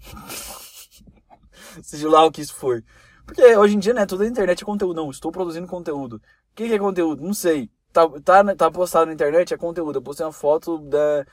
[1.82, 2.82] Seja lá o que isso for.
[3.26, 4.96] Porque hoje em dia, né, tudo na internet é conteúdo.
[4.96, 6.16] Não, estou produzindo conteúdo.
[6.16, 6.20] O
[6.54, 7.22] que, que é conteúdo?
[7.22, 7.70] Não sei.
[7.92, 9.98] Tá, tá, tá postado na internet, é conteúdo.
[9.98, 11.26] Eu postei uma foto da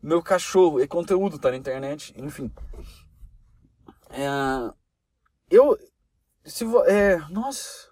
[0.00, 2.14] meu cachorro, é conteúdo, tá na internet.
[2.16, 2.52] Enfim.
[4.10, 4.28] É,
[5.50, 5.76] eu.
[6.44, 7.90] Se, é, nossa.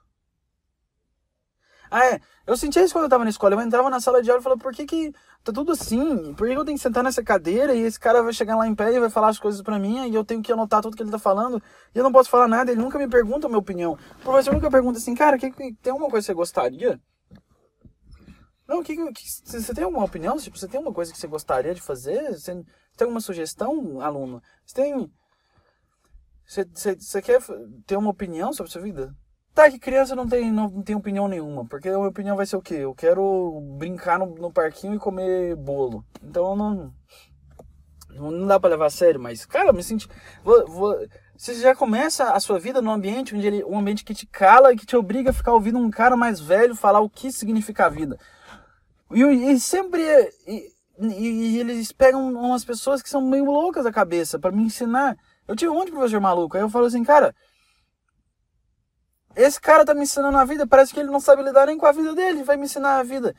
[1.90, 2.20] Ah, é.
[2.46, 3.56] Eu sentia isso quando eu tava na escola.
[3.56, 5.12] Eu entrava na sala de aula e falava, por que que
[5.44, 6.32] tá tudo assim?
[6.34, 8.74] Por que eu tenho que sentar nessa cadeira e esse cara vai chegar lá em
[8.74, 11.02] pé e vai falar as coisas para mim e eu tenho que anotar tudo que
[11.02, 11.62] ele tá falando
[11.94, 13.92] e eu não posso falar nada, ele nunca me pergunta a minha opinião.
[13.92, 16.98] O professor nunca pergunta assim, cara, que, que, tem alguma coisa que você gostaria?
[18.66, 20.38] Não, que, que, você tem alguma opinião?
[20.38, 22.32] Tipo, você tem alguma coisa que você gostaria de fazer?
[22.32, 22.54] Você,
[22.96, 24.42] tem alguma sugestão, aluno?
[24.64, 25.12] Você tem...
[26.46, 27.42] Você, você, você quer
[27.86, 29.14] ter uma opinião sobre a sua vida?
[29.54, 32.56] Tá, que criança não tem, não, tem opinião nenhuma, porque a minha opinião vai ser
[32.56, 32.74] o quê?
[32.74, 36.04] Eu quero brincar no, no parquinho e comer bolo.
[36.20, 36.92] Então não,
[38.10, 40.08] não dá pra levar a sério, mas, cara, me senti.
[40.42, 44.12] Vou, vou, você já começa a sua vida num ambiente onde ele, um ambiente que
[44.12, 47.08] te cala e que te obriga a ficar ouvindo um cara mais velho falar o
[47.10, 48.18] que significa a vida.
[49.12, 50.02] E, e sempre.
[50.46, 54.64] E, e, e, eles pegam umas pessoas que são meio loucas da cabeça para me
[54.64, 55.16] ensinar.
[55.46, 56.56] Eu tive um monte de professor maluco.
[56.56, 57.34] Aí eu falo assim, cara,
[59.36, 61.86] esse cara tá me ensinando a vida, parece que ele não sabe lidar nem com
[61.86, 63.34] a vida dele, vai me ensinar a vida.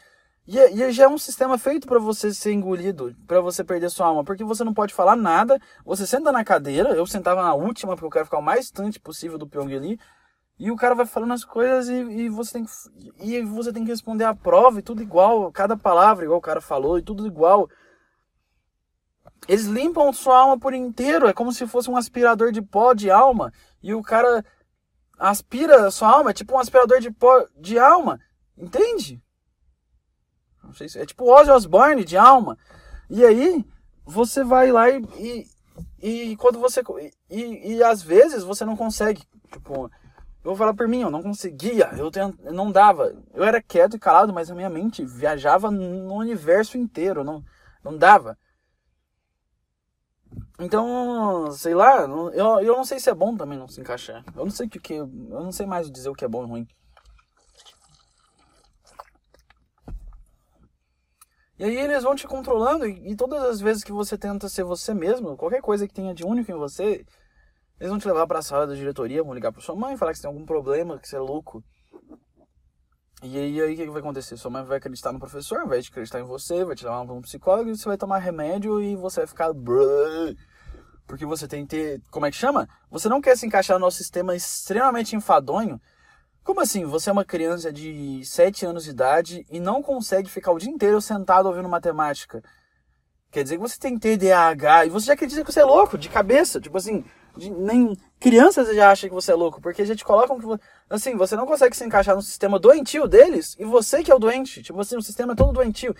[0.48, 3.90] E, é, e já é um sistema feito para você ser engolido, para você perder
[3.90, 7.54] sua alma, porque você não pode falar nada, você senta na cadeira, eu sentava na
[7.56, 10.00] última, porque eu quero ficar o mais distante possível do Pyong ali,
[10.58, 12.72] e o cara vai falando as coisas e, e, você tem que,
[13.20, 16.62] e você tem que responder a prova e tudo igual, cada palavra igual o cara
[16.62, 17.68] falou e tudo igual.
[19.48, 23.10] Eles limpam sua alma por inteiro, é como se fosse um aspirador de pó de
[23.12, 24.46] alma, e o cara
[25.18, 28.20] aspira a sua alma, é tipo um aspirador de pó de alma,
[28.58, 29.22] entende?
[30.64, 32.58] Não sei se é tipo Ozzy Osbourne de alma.
[33.10, 33.66] E aí
[34.04, 35.48] você vai lá e,
[36.00, 36.82] e, e quando você
[37.30, 39.86] e, e às vezes você não consegue, tipo,
[40.44, 42.12] eu vou falar por mim, eu não conseguia, eu,
[42.44, 43.16] eu não dava.
[43.34, 47.44] Eu era quieto e calado, mas a minha mente viajava no universo inteiro, não
[47.84, 48.38] não dava.
[50.60, 52.02] Então, sei lá,
[52.34, 54.24] eu, eu não sei se é bom também não se encaixar.
[54.36, 56.44] Eu não sei o que, que eu não sei mais dizer o que é bom
[56.46, 56.68] e ruim.
[61.58, 64.64] E aí eles vão te controlando e, e, todas as vezes que você tenta ser
[64.64, 67.06] você mesmo, qualquer coisa que tenha de único em você,
[67.80, 70.12] eles vão te levar para a sala da diretoria, vão ligar para sua mãe, falar
[70.12, 71.64] que você tem algum problema, que você é louco.
[73.24, 74.38] E aí, aí o que vai acontecer?
[74.38, 77.22] Sua mãe vai acreditar no professor, vai acreditar em você, vai te levar para um
[77.22, 79.50] psicólogo você vai tomar remédio e você vai ficar.
[81.08, 82.02] Porque você tem que ter.
[82.12, 82.68] Como é que chama?
[82.92, 85.80] Você não quer se encaixar no nosso sistema extremamente enfadonho
[86.46, 86.86] como assim?
[86.86, 90.70] Você é uma criança de 7 anos de idade e não consegue ficar o dia
[90.70, 92.44] inteiro sentado ouvindo matemática.
[93.32, 96.08] Quer dizer que você tem TDAH e você já acredita que você é louco, de
[96.08, 96.62] cabeça.
[96.62, 97.04] Tipo assim,
[97.38, 100.46] nem crianças já acham que você é louco, porque já te colocam que
[100.90, 104.20] assim, você não consegue se encaixar no sistema doentio deles e você que é o
[104.20, 104.64] doente.
[104.64, 105.96] Tipo assim, o sistema é todo doentio.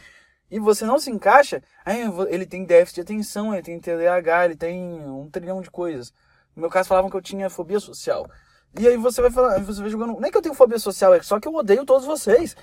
[0.50, 4.56] E você não se encaixa, aí ele tem déficit de atenção, ele tem TDAH, ele
[4.56, 6.14] tem um trilhão de coisas.
[6.56, 8.30] No meu caso falavam que eu tinha fobia social.
[8.78, 10.20] E aí você vai falar, você vai jogando.
[10.20, 12.58] Nem que eu tenho fobia social, é só que eu odeio todos vocês.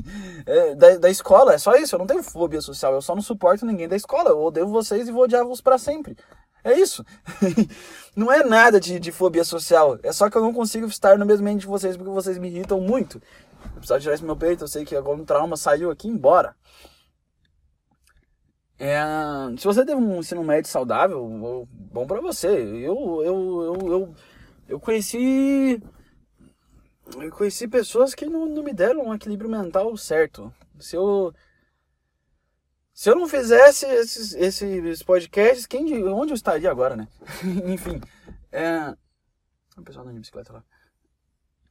[0.46, 1.94] é, da, da escola, é só isso.
[1.94, 4.30] Eu não tenho fobia social, eu só não suporto ninguém da escola.
[4.30, 6.16] Eu odeio vocês e vou odiá-los para sempre.
[6.70, 7.04] É isso.
[8.16, 9.98] não é nada de, de fobia social.
[10.02, 12.48] É só que eu não consigo estar no mesmo ambiente de vocês porque vocês me
[12.48, 13.20] irritam muito.
[13.64, 16.54] Eu precisava tirar esse meu peito, eu sei que agora um trauma saiu aqui embora.
[18.78, 19.00] É,
[19.56, 22.48] se você teve um ensino médio saudável, bom para você.
[22.48, 24.14] Eu, eu, eu, eu
[24.68, 25.82] eu conheci.
[27.16, 30.52] Eu conheci pessoas que não, não me deram um equilíbrio mental certo.
[30.78, 31.32] Se eu.
[32.98, 37.06] Se eu não fizesse esses, esses podcasts, quem, onde eu estaria agora, né?
[37.64, 38.00] Enfim.
[38.50, 38.92] É...
[39.76, 40.64] O pessoal anda de bicicleta lá.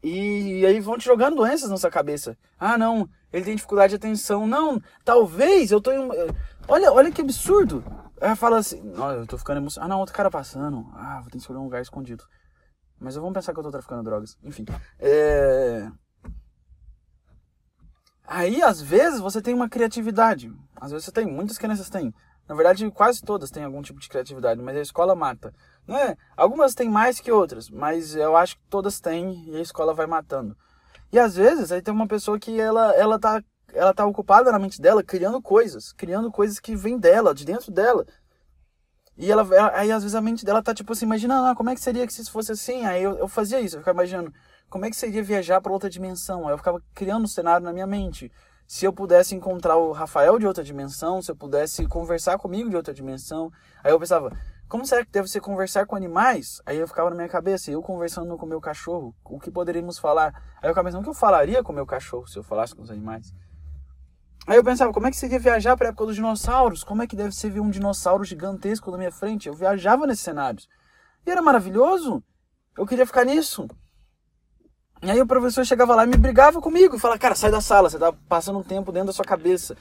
[0.01, 2.37] E, aí vão te jogando doenças na sua cabeça.
[2.57, 4.47] Ah, não, ele tem dificuldade de atenção.
[4.47, 6.07] Não, talvez eu tô em.
[6.65, 7.83] Olha, olha que absurdo.
[8.21, 9.91] Ela fala assim, olha, eu tô ficando emocionado.
[9.91, 10.89] Ah, não, outro cara passando.
[10.93, 12.23] Ah, vou ter que escolher um lugar escondido.
[12.97, 14.37] Mas eu vou pensar que eu tô traficando drogas.
[14.41, 14.63] Enfim.
[14.97, 15.91] É...
[18.27, 20.53] Aí, às vezes, você tem uma criatividade.
[20.75, 22.13] Às vezes você tem, muitas crianças têm.
[22.47, 25.53] Na verdade, quase todas têm algum tipo de criatividade, mas a escola mata.
[25.87, 26.17] Não é?
[26.35, 30.05] Algumas têm mais que outras, mas eu acho que todas têm e a escola vai
[30.05, 30.57] matando.
[31.11, 33.41] E às vezes aí tem uma pessoa que ela, ela, tá,
[33.73, 37.71] ela tá ocupada na mente dela criando coisas, criando coisas que vêm dela, de dentro
[37.71, 38.05] dela.
[39.17, 41.75] E ela, aí às vezes a mente dela tá tipo assim, imaginando, ah, como é
[41.75, 42.85] que seria que se fosse assim?
[42.85, 44.33] Aí eu, eu fazia isso, eu ficava imaginando,
[44.69, 46.47] como é que seria viajar para outra dimensão?
[46.47, 48.31] Aí eu ficava criando um cenário na minha mente.
[48.67, 52.75] Se eu pudesse encontrar o Rafael de outra dimensão, se eu pudesse conversar comigo de
[52.75, 53.51] outra dimensão.
[53.81, 54.35] Aí eu pensava,
[54.67, 56.61] como será que deve ser conversar com animais?
[56.65, 59.97] Aí eu ficava na minha cabeça, eu conversando com o meu cachorro, o que poderíamos
[59.97, 60.33] falar?
[60.61, 62.75] Aí eu ficava pensando, o que eu falaria com o meu cachorro se eu falasse
[62.75, 63.33] com os animais?
[64.45, 66.83] Aí eu pensava, como é que seria viajar para a época dos dinossauros?
[66.83, 69.47] Como é que deve ser ver um dinossauro gigantesco na minha frente?
[69.47, 70.67] Eu viajava nesses cenários.
[71.25, 72.21] E era maravilhoso.
[72.77, 73.67] Eu queria ficar nisso.
[75.01, 77.89] E aí o professor chegava lá e me brigava comigo falava, cara, sai da sala,
[77.89, 79.77] você tá passando um tempo dentro da sua cabeça.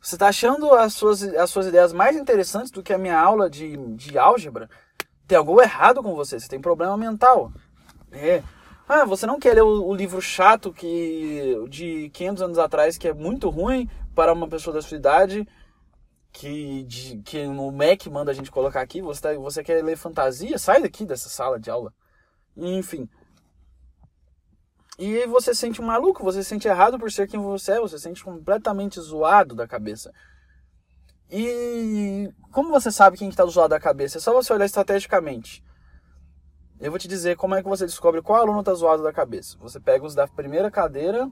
[0.00, 3.48] Você tá achando as suas, as suas ideias mais interessantes do que a minha aula
[3.48, 4.68] de, de álgebra?
[5.26, 7.50] Tem algo errado com você, você tem problema mental.
[8.12, 8.42] É.
[8.86, 13.08] Ah, você não quer ler o, o, livro chato que de 500 anos atrás que
[13.08, 15.48] é muito ruim para uma pessoa da sua idade
[16.30, 19.00] que, de, que no Mac manda a gente colocar aqui.
[19.00, 20.58] Você, tá, você quer ler fantasia?
[20.58, 21.94] Sai daqui dessa sala de aula.
[22.54, 23.08] Enfim.
[24.98, 27.96] E você se sente maluco, você se sente errado por ser quem você é, você
[27.96, 30.12] se sente completamente zoado da cabeça.
[31.30, 34.18] E como você sabe quem está zoado da cabeça?
[34.18, 35.64] É só você olhar estrategicamente.
[36.78, 39.56] Eu vou te dizer como é que você descobre qual aluno está zoado da cabeça.
[39.58, 41.30] Você pega os da primeira cadeira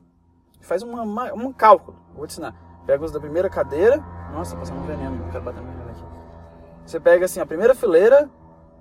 [0.60, 1.98] e faz uma, uma, um cálculo.
[2.14, 2.54] Vou te ensinar.
[2.86, 3.98] Pega os da primeira cadeira.
[4.32, 6.04] Nossa, passando um veneno, não quero bater meu veneno aqui.
[6.86, 8.30] Você pega assim a primeira fileira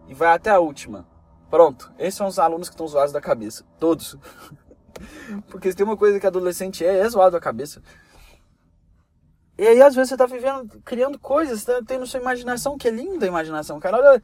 [0.08, 1.06] e vai até a última.
[1.50, 1.92] Pronto.
[2.00, 3.66] Esses são os alunos que estão zoados da cabeça.
[3.80, 4.18] Todos.
[5.50, 7.82] Porque se tem uma coisa que adolescente é, é zoado da cabeça.
[9.58, 12.92] E aí, às vezes, você está vivendo, criando coisas, está tendo sua imaginação, que é
[12.92, 13.80] linda a imaginação.
[13.80, 14.22] Cara, olha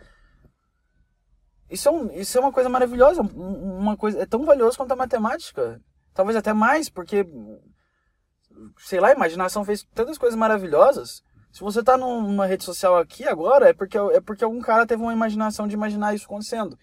[1.70, 4.96] isso é, um, isso é uma coisa maravilhosa, uma coisa é tão valioso quanto a
[4.96, 5.82] matemática.
[6.14, 7.26] Talvez até mais, porque
[8.80, 11.22] sei lá, a imaginação fez tantas coisas maravilhosas.
[11.52, 15.02] Se você está numa rede social aqui agora, é porque, é porque algum cara teve
[15.02, 16.78] uma imaginação de imaginar isso acontecendo.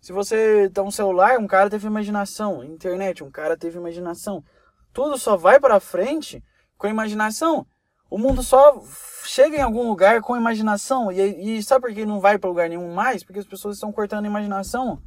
[0.00, 2.62] Se você tá um celular, um cara teve imaginação.
[2.64, 4.44] Internet, um cara teve imaginação.
[4.92, 6.42] Tudo só vai para frente
[6.76, 7.66] com a imaginação.
[8.10, 8.82] O mundo só
[9.24, 11.12] chega em algum lugar com imaginação.
[11.12, 13.22] E, e sabe por que não vai para lugar nenhum mais?
[13.22, 15.02] Porque as pessoas estão cortando a imaginação.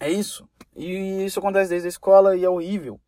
[0.00, 0.48] É isso.
[0.74, 2.98] E isso acontece desde a escola e é horrível.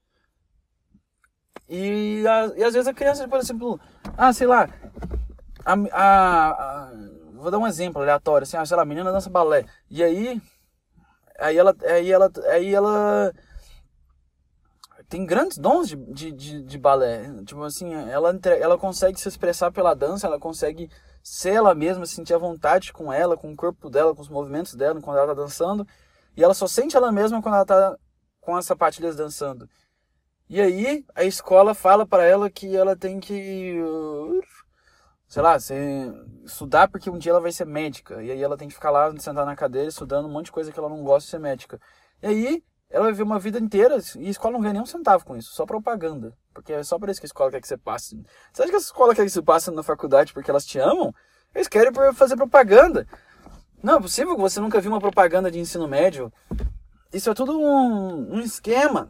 [1.69, 3.81] E, a, e às vezes a criança, por exemplo,
[4.19, 4.69] ah, sei lá,
[5.65, 6.93] a, a, a,
[7.43, 9.67] vou dar um exemplo aleatório, assim, ah, sei lá, a menina dança balé.
[9.91, 10.41] E aí,
[11.39, 13.33] aí ela, aí ela, aí ela
[15.09, 17.31] tem grandes dons de, de, de, de, balé.
[17.45, 20.89] Tipo assim, ela, ela consegue se expressar pela dança, ela consegue
[21.23, 24.75] ser ela mesma, sentir a vontade com ela, com o corpo dela, com os movimentos
[24.75, 25.87] dela quando ela tá dançando.
[26.37, 27.97] E ela só sente ela mesma quando ela tá
[28.41, 29.69] com as sapatilhas dançando.
[30.49, 33.79] E aí a escola fala para ela que ela tem que
[35.33, 35.57] sei lá,
[36.45, 38.23] estudar porque um dia ela vai ser médica.
[38.23, 40.71] E aí ela tem que ficar lá sentada na cadeira estudando um monte de coisa
[40.71, 41.81] que ela não gosta de ser médica.
[42.23, 44.87] E aí ela vai ver uma vida inteira e a escola não ganha nem um
[44.87, 46.37] centavo com isso, só propaganda.
[46.53, 48.23] Porque é só para isso que a escola quer que você passe.
[48.53, 51.15] Você acha que a escola quer que você passe na faculdade porque elas te amam?
[51.55, 53.07] Eles querem fazer propaganda.
[53.83, 56.31] Não é possível que você nunca viu uma propaganda de ensino médio.
[57.11, 59.09] Isso é tudo um, um esquema.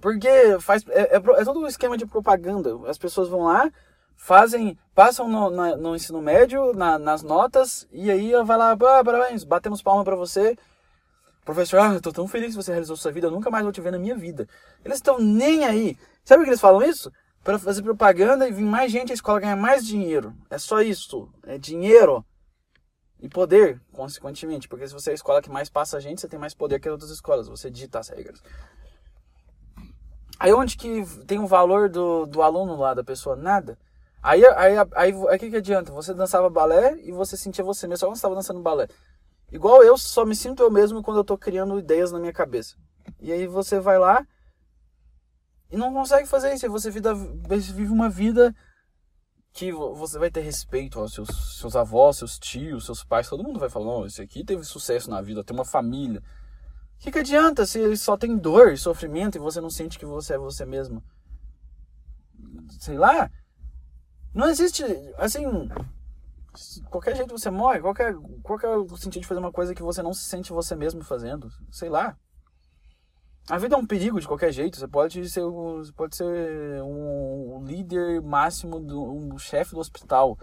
[0.00, 2.88] Porque faz, é, é, é, todo um esquema de propaganda.
[2.88, 3.68] As pessoas vão lá,
[4.16, 9.04] fazem, passam no, na, no ensino médio, na, nas notas, e aí vai lá, ah,
[9.04, 10.56] parabéns, batemos palma para você
[11.46, 13.72] Professor, ah, eu tô tão feliz que você realizou sua vida, eu nunca mais vou
[13.72, 14.48] te ver na minha vida.
[14.84, 15.96] Eles estão nem aí.
[16.24, 17.08] Sabe por que eles falam isso?
[17.44, 20.34] Para fazer propaganda e vir mais gente à escola ganhar mais dinheiro.
[20.50, 21.30] É só isso.
[21.44, 22.26] É dinheiro.
[23.20, 24.66] E poder, consequentemente.
[24.66, 26.88] Porque se você é a escola que mais passa gente, você tem mais poder que
[26.88, 27.46] as outras escolas.
[27.46, 28.42] Você dita as regras.
[30.40, 33.36] Aí onde que tem o valor do, do aluno lá, da pessoa?
[33.36, 33.78] Nada.
[34.22, 35.92] Aí, aí, aí, aí, que, que adianta?
[35.92, 38.88] Você dançava balé e você sentia você mesmo só quando você estava dançando balé.
[39.52, 42.76] Igual eu só me sinto eu mesmo quando eu tô criando ideias na minha cabeça.
[43.20, 44.26] E aí você vai lá
[45.70, 46.68] e não consegue fazer isso.
[46.68, 48.54] Você vive uma vida
[49.52, 53.28] que você vai ter respeito aos seus, seus avós, seus tios, seus pais.
[53.28, 56.20] Todo mundo vai falar: não, esse aqui teve sucesso na vida, tem uma família.
[56.20, 60.06] O que, que adianta se só tem dor e sofrimento e você não sente que
[60.06, 61.02] você é você mesmo?
[62.80, 63.30] Sei lá.
[64.36, 64.84] Não existe.
[65.16, 65.46] Assim
[66.90, 68.68] qualquer jeito você morre, qualquer, qualquer
[68.98, 72.16] sentido de fazer uma coisa que você não se sente você mesmo fazendo, sei lá.
[73.48, 74.76] A vida é um perigo de qualquer jeito.
[74.76, 80.38] Você pode ser, você pode ser um líder máximo, do, um chefe do hospital.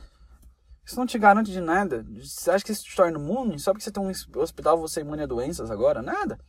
[0.83, 2.03] Isso não te garante de nada.
[2.19, 3.59] Você acha que isso te torna imune?
[3.59, 6.01] Só porque você tem um hospital você é imune a doenças agora?
[6.01, 6.39] Nada.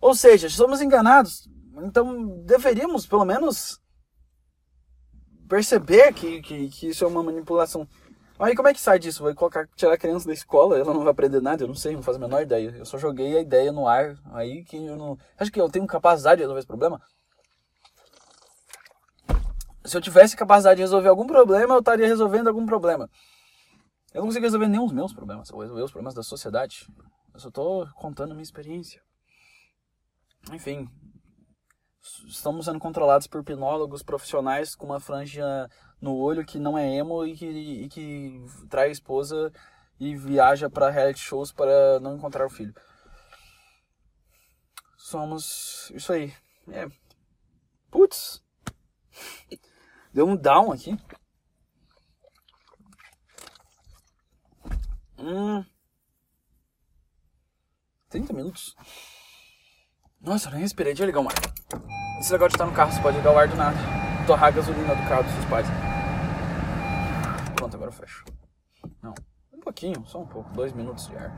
[0.00, 1.48] Ou seja, somos enganados.
[1.82, 3.80] Então deveríamos, pelo menos,
[5.50, 7.86] perceber que, que, que isso é uma manipulação.
[8.38, 9.24] Aí como é que sai disso?
[9.24, 11.64] Vai colocar, tirar a criança da escola, ela não vai aprender nada?
[11.64, 12.74] Eu não sei, não faço a menor ideia.
[12.78, 15.18] Eu só joguei a ideia no ar, aí que eu não...
[15.36, 17.02] Acho que eu tenho capacidade de resolver esse problema?
[19.84, 23.10] Se eu tivesse capacidade de resolver algum problema, eu estaria resolvendo algum problema.
[24.14, 26.86] Eu não consigo resolver nenhum dos meus problemas, eu vou resolver os problemas da sociedade.
[27.34, 29.02] Eu só estou contando a minha experiência.
[30.52, 30.88] Enfim,
[32.26, 35.68] estamos sendo controlados por hipnólogos profissionais com uma franja
[36.00, 39.52] no olho que não é emo e que, e que trai a esposa
[39.98, 42.74] e viaja para reality shows para não encontrar o filho.
[44.96, 46.34] Somos isso aí.
[46.68, 46.86] É.
[47.90, 48.42] Putz.
[50.12, 50.96] Deu um down aqui.
[55.18, 55.64] Hum.
[58.08, 58.74] 30 minutos.
[60.22, 60.92] Nossa, eu nem respirei.
[60.92, 61.32] Deixa eu ligar o mar.
[62.20, 63.76] Esse negócio de estar no carro, você pode ligar o ar do nada.
[64.26, 65.66] Torrar a gasolina do carro dos seus pais.
[67.56, 68.24] Pronto, agora eu fecho.
[69.02, 69.14] Não,
[69.50, 70.50] um pouquinho, só um pouco.
[70.52, 71.34] Dois minutos de ar.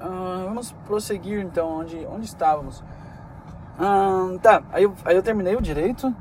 [0.00, 2.82] Ah, vamos prosseguir então onde, onde estávamos.
[3.78, 6.14] Ah, tá, aí eu, aí eu terminei o direito.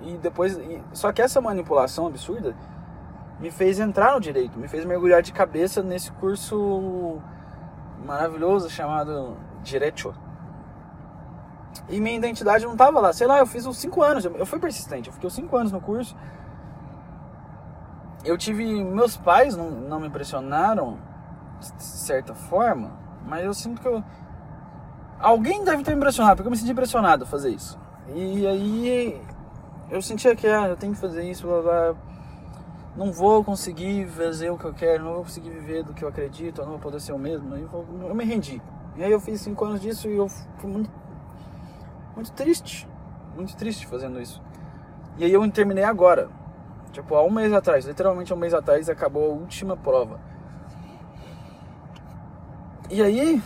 [0.00, 0.56] E depois.
[0.56, 2.56] E, só que essa manipulação absurda
[3.38, 7.20] me fez entrar no direito, me fez mergulhar de cabeça nesse curso
[8.06, 9.36] maravilhoso chamado
[9.66, 10.14] Direito.
[11.88, 13.12] E minha identidade não tava lá.
[13.12, 14.24] Sei lá, eu fiz os 5 anos.
[14.24, 15.08] Eu fui persistente.
[15.08, 16.16] Eu fiquei os 5 anos no curso.
[18.24, 18.64] Eu tive.
[18.84, 20.98] Meus pais não, não me impressionaram,
[21.60, 22.92] de certa forma.
[23.26, 24.02] Mas eu sinto que eu.
[25.18, 27.78] Alguém deve ter me impressionado, porque eu me senti impressionado a fazer isso.
[28.08, 29.20] E aí.
[29.88, 31.94] Eu sentia que ah, eu tenho que fazer isso, blá, blá.
[32.96, 36.08] Não vou conseguir fazer o que eu quero, não vou conseguir viver do que eu
[36.08, 37.54] acredito, eu não vou poder ser o mesmo.
[37.54, 38.60] Eu, eu me rendi.
[38.96, 40.90] E aí eu fiz 5 anos disso e eu fui muito
[42.16, 42.88] muito triste.
[43.34, 44.42] Muito triste fazendo isso.
[45.18, 46.30] E aí eu terminei agora.
[46.90, 50.18] Tipo, há um mês atrás, literalmente há um mês atrás, acabou a última prova.
[52.88, 53.42] E aí,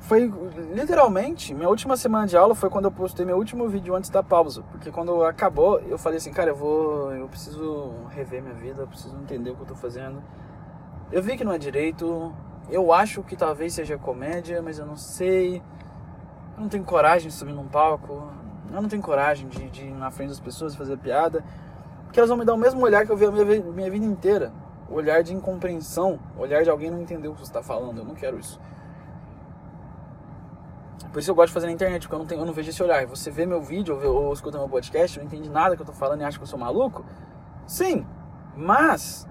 [0.00, 0.32] foi
[0.72, 4.22] literalmente, minha última semana de aula foi quando eu postei meu último vídeo antes da
[4.22, 4.62] pausa.
[4.70, 7.12] Porque quando acabou, eu falei assim, cara, eu vou.
[7.12, 10.22] Eu preciso rever minha vida, eu preciso entender o que eu tô fazendo.
[11.12, 12.32] Eu vi que não é direito.
[12.68, 15.62] Eu acho que talvez seja comédia, mas eu não sei.
[16.56, 18.30] Eu não tenho coragem de subir num palco.
[18.72, 21.44] Eu não tenho coragem de, de ir na frente das pessoas e fazer piada.
[22.04, 24.04] Porque elas vão me dar o mesmo olhar que eu vi a minha, minha vida
[24.04, 24.52] inteira.
[24.88, 26.18] Olhar de incompreensão.
[26.38, 27.98] Olhar de alguém não entender o que você está falando.
[27.98, 28.58] Eu não quero isso.
[31.12, 32.70] Por isso eu gosto de fazer na internet, porque eu não, tenho, eu não vejo
[32.70, 33.06] esse olhar.
[33.06, 35.92] Você vê meu vídeo ou, ou escuta meu podcast, não entende nada que eu tô
[35.92, 37.04] falando e acha que eu sou maluco?
[37.68, 38.04] Sim,
[38.56, 39.28] mas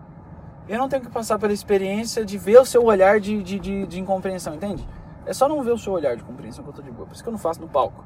[0.68, 3.88] eu não tenho que passar pela experiência de ver o seu olhar de, de, de,
[3.88, 4.88] de incompreensão, entende?
[5.26, 7.08] É só não ver o seu olhar de compreensão que eu tô de boa.
[7.08, 8.04] Por isso que eu não faço no palco.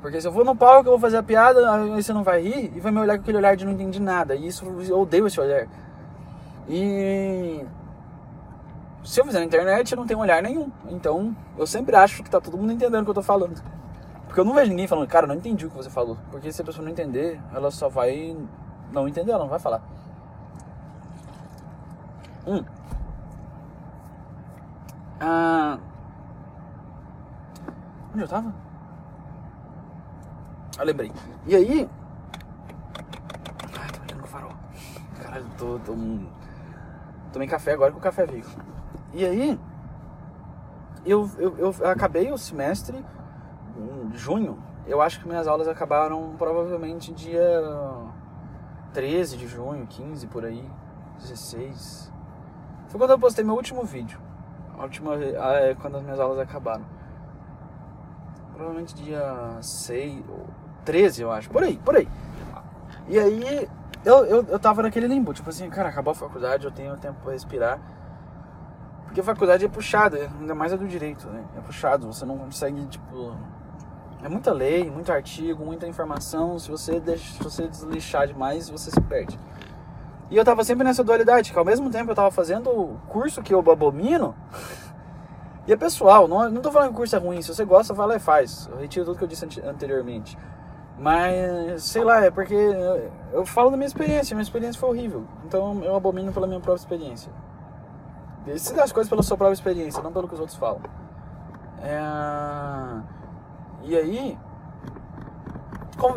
[0.00, 2.42] Porque se eu for no palco, eu vou fazer a piada, aí você não vai
[2.42, 4.34] rir e vai me olhar com aquele olhar de não entendi nada.
[4.34, 5.66] E isso eu odeio esse olhar.
[6.68, 7.64] E
[9.02, 10.70] se eu fizer na internet, eu não tenho olhar nenhum.
[10.90, 13.60] Então, eu sempre acho que tá todo mundo entendendo o que eu tô falando.
[14.26, 16.18] Porque eu não vejo ninguém falando, cara, não entendi o que você falou.
[16.30, 18.36] Porque se a pessoa não entender, ela só vai
[18.92, 19.82] não entender, ela não vai falar.
[22.46, 22.64] Hum.
[25.20, 25.78] Ah.
[28.12, 28.54] Onde eu tava?
[30.78, 31.10] Ah, lembrei.
[31.44, 31.90] E aí.
[33.78, 34.52] Ai, tô olhando o farol.
[35.20, 35.94] Caralho, tô, tô.
[37.32, 38.44] Tomei café agora que o café veio.
[39.12, 39.58] E aí.
[41.04, 43.04] Eu, eu, eu acabei o semestre
[43.76, 44.62] em junho.
[44.86, 47.40] Eu acho que minhas aulas acabaram provavelmente dia
[48.92, 50.64] 13 de junho, 15 por aí,
[51.18, 52.12] 16.
[52.88, 54.18] Foi quando eu postei meu último vídeo.
[54.78, 56.84] A última é quando as minhas aulas acabaram.
[58.54, 60.46] Provavelmente dia 6 ou
[60.84, 61.50] 13, eu acho.
[61.50, 62.08] Por aí, por aí.
[63.08, 63.68] E aí
[64.04, 67.20] eu, eu, eu tava naquele limbo, tipo assim, cara, acabou a faculdade, eu tenho tempo
[67.22, 67.80] pra respirar.
[69.04, 71.44] Porque a faculdade é puxada, ainda mais a do direito, né?
[71.56, 73.36] É puxado, você não consegue, tipo.
[74.22, 76.58] É muita lei, muito artigo, muita informação.
[76.58, 79.38] Se você, deixa, se você deslixar demais, você se perde.
[80.30, 83.42] E eu tava sempre nessa dualidade, que ao mesmo tempo eu tava fazendo o curso
[83.42, 84.34] que eu abomino.
[85.66, 87.40] e é pessoal, não, não tô falando que o curso é ruim.
[87.42, 88.68] Se você gosta, vai lá e faz.
[88.70, 90.36] Eu retiro tudo que eu disse anteriormente.
[90.98, 94.34] Mas, sei lá, é porque eu, eu falo da minha experiência.
[94.34, 95.24] Minha experiência foi horrível.
[95.44, 97.30] Então eu abomino pela minha própria experiência.
[98.44, 100.80] Decida as coisas pela sua própria experiência, não pelo que os outros falam.
[101.82, 102.00] É...
[103.82, 104.38] E aí,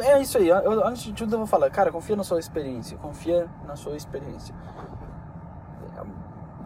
[0.02, 0.50] é isso aí.
[0.50, 2.98] Eu, antes de tudo eu vou falar, cara, confia na sua experiência.
[2.98, 4.54] Confia na sua experiência.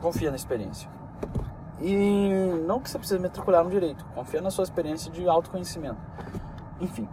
[0.02, 0.90] Confia na experiência.
[1.80, 1.96] E
[2.66, 4.04] não que você precise matricular no direito.
[4.16, 6.00] Confia na sua experiência de autoconhecimento.
[6.80, 7.08] Enfim.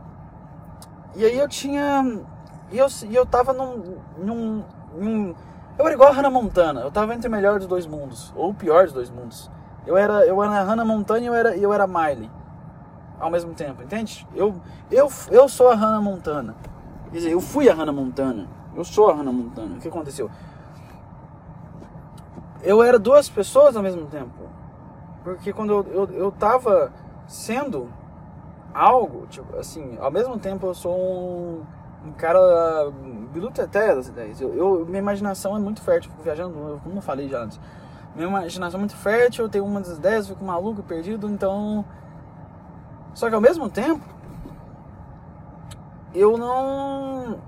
[1.14, 2.02] E aí eu tinha.
[2.70, 5.34] E eu, e eu tava num, num, num.
[5.78, 6.80] Eu era igual a Hannah Montana.
[6.80, 8.32] Eu tava entre o melhor dos dois mundos.
[8.34, 9.50] Ou o pior dos dois mundos.
[9.86, 12.30] Eu era, eu era a Hannah Montana e eu era, eu era a Miley
[13.20, 14.26] ao mesmo tempo, entende?
[14.34, 14.56] Eu,
[14.90, 16.56] eu, eu sou a Hannah Montana.
[17.10, 18.48] Quer dizer, eu fui a Hannah Montana.
[18.74, 19.76] Eu sou a Hannah Montana.
[19.76, 20.30] O que aconteceu?
[22.62, 24.48] Eu era duas pessoas ao mesmo tempo.
[25.22, 26.92] Porque quando eu, eu, eu tava
[27.26, 27.88] sendo
[28.72, 31.62] algo, tipo, assim, ao mesmo tempo eu sou um,
[32.06, 32.90] um cara
[33.32, 34.40] biluta até das ideias.
[34.40, 37.60] Eu, eu, minha imaginação é muito fértil, fico viajando, como eu falei já antes.
[38.14, 41.84] Minha imaginação é muito fértil, eu tenho uma das ideias, fico maluco, perdido, então
[43.14, 44.04] só que ao mesmo tempo,
[46.14, 47.38] eu não.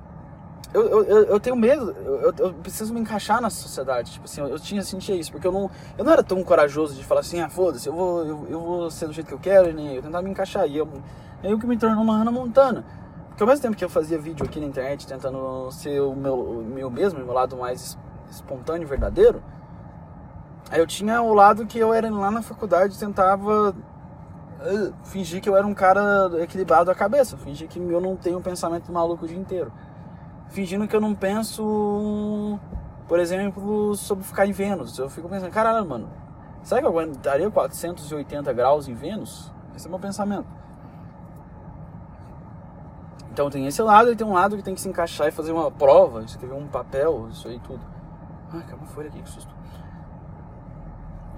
[0.72, 4.12] Eu, eu, eu tenho medo, eu, eu preciso me encaixar na sociedade.
[4.12, 6.94] Tipo assim, eu, eu tinha sentia isso, porque eu não, eu não era tão corajoso
[6.94, 9.38] de falar assim, ah, foda-se, eu vou, eu, eu vou ser do jeito que eu
[9.38, 10.66] quero, nem eu tentar me encaixar.
[10.66, 10.88] E eu,
[11.42, 12.84] é o que me tornou uma Hannah Montana.
[13.28, 16.34] Porque ao mesmo tempo que eu fazia vídeo aqui na internet tentando ser o meu,
[16.34, 17.98] o meu mesmo, o meu lado mais
[18.30, 19.42] espontâneo e verdadeiro,
[20.70, 23.74] aí eu tinha o lado que eu era lá na faculdade tentava
[25.04, 28.42] fingir que eu era um cara equilibrado da cabeça, fingir que eu não tenho um
[28.42, 29.72] pensamento maluco o dia inteiro.
[30.48, 32.58] Fingindo que eu não penso,
[33.08, 34.98] por exemplo, sobre ficar em Vênus.
[34.98, 36.10] Eu fico pensando, caralho, mano,
[36.62, 39.50] será que eu aguentaria 480 graus em Vênus?
[39.74, 40.46] Esse é meu pensamento.
[43.32, 45.52] Então tem esse lado e tem um lado que tem que se encaixar e fazer
[45.52, 47.80] uma prova, escrever um papel, isso aí tudo.
[48.52, 49.50] Ai, caiu uma folha aqui, que susto.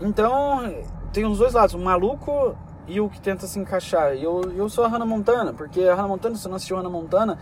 [0.01, 0.75] Então,
[1.13, 1.75] tem os dois lados.
[1.75, 2.57] O maluco
[2.87, 4.15] e o que tenta se encaixar.
[4.15, 7.39] Eu, eu sou a Hannah Montana, porque a Hannah Montana, se não assistiu Hannah Montana,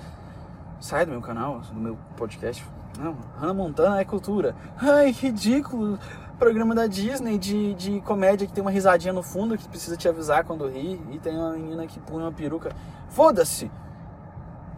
[0.80, 2.64] sai do meu canal, do meu podcast.
[2.98, 4.54] Não, Hannah Montana é cultura.
[4.76, 5.98] Ai, ridículo!
[6.38, 10.08] Programa da Disney de, de comédia que tem uma risadinha no fundo que precisa te
[10.08, 11.00] avisar quando ri.
[11.10, 12.72] E tem uma menina que põe uma peruca.
[13.08, 13.70] Foda-se!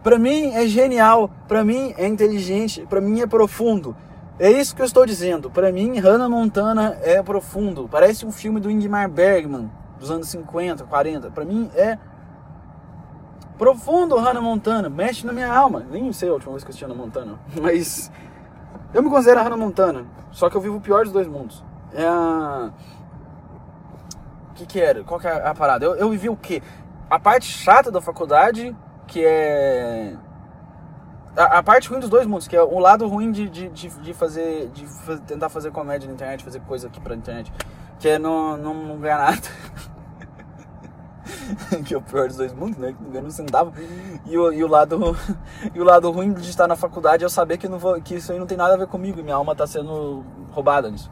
[0.03, 3.95] Pra mim é genial, pra mim é inteligente, pra mim é profundo.
[4.37, 5.49] É isso que eu estou dizendo.
[5.49, 7.87] Pra mim, Hannah Montana é profundo.
[7.89, 11.31] Parece um filme do Ingmar Bergman dos anos 50, 40.
[11.31, 11.97] Para mim é
[13.57, 15.85] profundo Hannah Montana, mexe na minha alma.
[15.89, 18.11] Nem sei a última vez que eu assisti Hannah Montana, mas
[18.93, 21.63] eu me considero a Hannah Montana, só que eu vivo o pior dos dois mundos.
[21.93, 22.71] É a...
[24.51, 25.03] O que que era?
[25.03, 25.85] Qual que é a parada?
[25.85, 26.61] Eu, eu vivi o quê?
[27.09, 28.75] A parte chata da faculdade,
[29.05, 30.15] que é...
[31.35, 33.89] A, a, parte ruim dos dois mundos, que é o lado ruim de, de, de,
[33.89, 34.69] de fazer...
[34.69, 34.85] De
[35.27, 37.51] tentar fazer comédia na internet, fazer coisa aqui pra internet.
[37.99, 39.41] Que é não, não, não ganhar nada.
[41.85, 42.95] que é o pior dos dois mundos, né?
[43.13, 43.71] Eu não sentava.
[44.25, 45.15] E o, e o lado
[45.73, 48.15] e o lado ruim de estar na faculdade é eu saber que, não vou, que
[48.15, 51.11] isso aí não tem nada a ver comigo e minha alma tá sendo roubada nisso.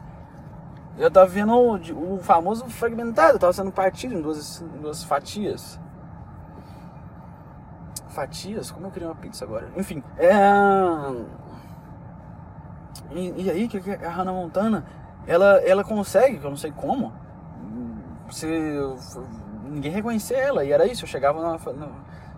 [0.96, 5.78] Eu tava vendo o, o famoso fragmentado, tava sendo partido em duas, em duas fatias.
[8.08, 8.70] Fatias?
[8.70, 9.70] Como eu queria uma pizza agora?
[9.76, 10.30] Enfim, é.
[13.10, 14.84] E, e aí, que a Hannah Montana,
[15.26, 17.12] ela, ela consegue, que eu não sei como,
[18.30, 18.46] se
[19.74, 20.64] ninguém reconhecer ela.
[20.64, 21.88] E era isso, eu chegava na, na,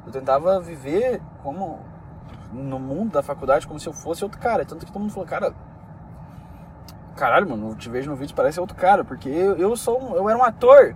[0.06, 1.80] eu tentava viver como
[2.52, 4.64] no mundo da faculdade como se eu fosse outro cara.
[4.64, 5.54] Tanto que todo mundo falou, cara,
[7.16, 10.28] caralho, mano, eu te vejo no vídeo parece outro cara, porque eu, eu sou eu
[10.28, 10.94] era um ator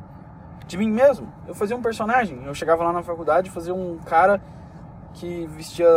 [0.66, 1.32] de mim mesmo.
[1.47, 2.43] Eu fazia um personagem.
[2.45, 4.41] Eu chegava lá na faculdade e fazia um cara
[5.14, 5.88] que vestia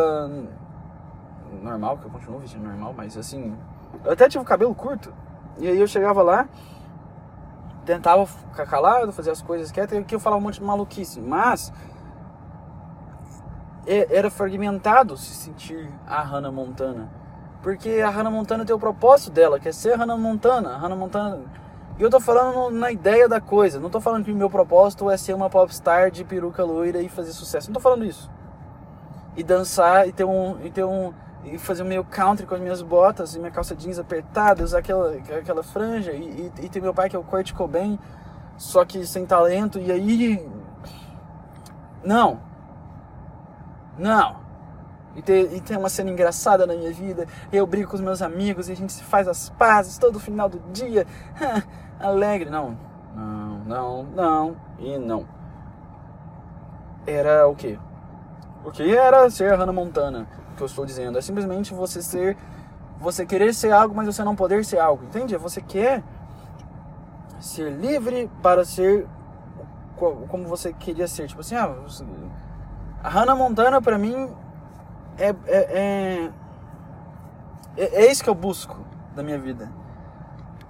[1.61, 3.55] normal, que eu continuo vestindo normal, mas assim,
[4.03, 5.13] eu até tive o cabelo curto.
[5.59, 6.47] E aí eu chegava lá,
[7.85, 11.71] tentava ficar calado, fazer as coisas quietas, que eu falava um monte de maluquice, mas
[13.85, 17.09] era fragmentado se sentir a Hannah Montana.
[17.61, 20.77] Porque a Hannah Montana tem o propósito dela, que é ser Hannah Montana.
[20.77, 21.41] Hannah Montana.
[21.97, 23.79] E eu tô falando na ideia da coisa.
[23.79, 27.07] Não tô falando que o meu propósito é ser uma popstar de peruca loira e
[27.07, 27.69] fazer sucesso.
[27.69, 28.29] Não tô falando isso.
[29.35, 30.57] E dançar e ter um.
[30.63, 31.13] E ter um
[31.45, 35.13] e fazer meio country com as minhas botas e minha calça jeans apertada, usar aquela,
[35.15, 37.99] aquela franja e, e, e ter meu pai que é o Kurt Cobain,
[38.57, 40.47] só que sem talento, e aí.
[42.03, 42.39] Não.
[43.97, 44.43] Não.
[45.15, 48.21] E ter, e ter uma cena engraçada na minha vida, eu brigo com os meus
[48.21, 51.05] amigos e a gente se faz as pazes todo final do dia,
[51.99, 52.49] alegre.
[52.49, 52.77] Não,
[53.15, 55.25] não, não, não e não.
[57.05, 57.77] Era o quê?
[58.65, 60.25] O que era ser Hannah Montana?
[60.53, 61.17] Que eu estou dizendo.
[61.17, 62.37] É simplesmente você ser.
[62.99, 65.03] Você querer ser algo, mas você não poder ser algo.
[65.03, 65.35] Entende?
[65.35, 66.03] Você quer
[67.39, 69.05] ser livre para ser
[70.27, 71.27] como você queria ser.
[71.27, 71.75] Tipo assim, ah,
[73.03, 74.29] a Hannah Montana para mim
[75.17, 76.29] é é, é,
[77.77, 78.77] é, é, isso que eu busco
[79.15, 79.69] da minha vida.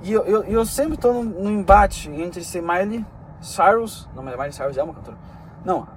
[0.02, 3.06] E eu, eu, eu sempre estou no, no, embate entre ser Miley
[3.40, 4.10] Cyrus.
[4.14, 5.18] Não, Miley Cyrus é uma cantora.
[5.64, 5.88] Não,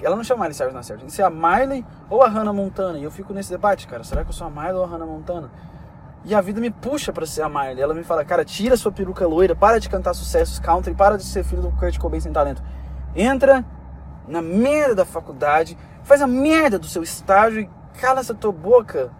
[0.00, 1.08] ela não chama Miley Cyrus na certa.
[1.08, 2.98] Se é a Miley ou a Hannah Montana.
[2.98, 4.02] E eu fico nesse debate, cara.
[4.02, 5.50] Será que eu sou a Miley ou a Hannah Montana?
[6.24, 7.80] E a vida me puxa para ser a Miley.
[7.80, 11.24] Ela me fala, cara, tira sua peruca loira, para de cantar sucessos country, para de
[11.24, 12.62] ser filho do Kurt Cobain sem talento.
[13.14, 13.64] Entra
[14.26, 17.70] na merda da faculdade, faz a merda do seu estágio e
[18.00, 19.10] cala essa tua boca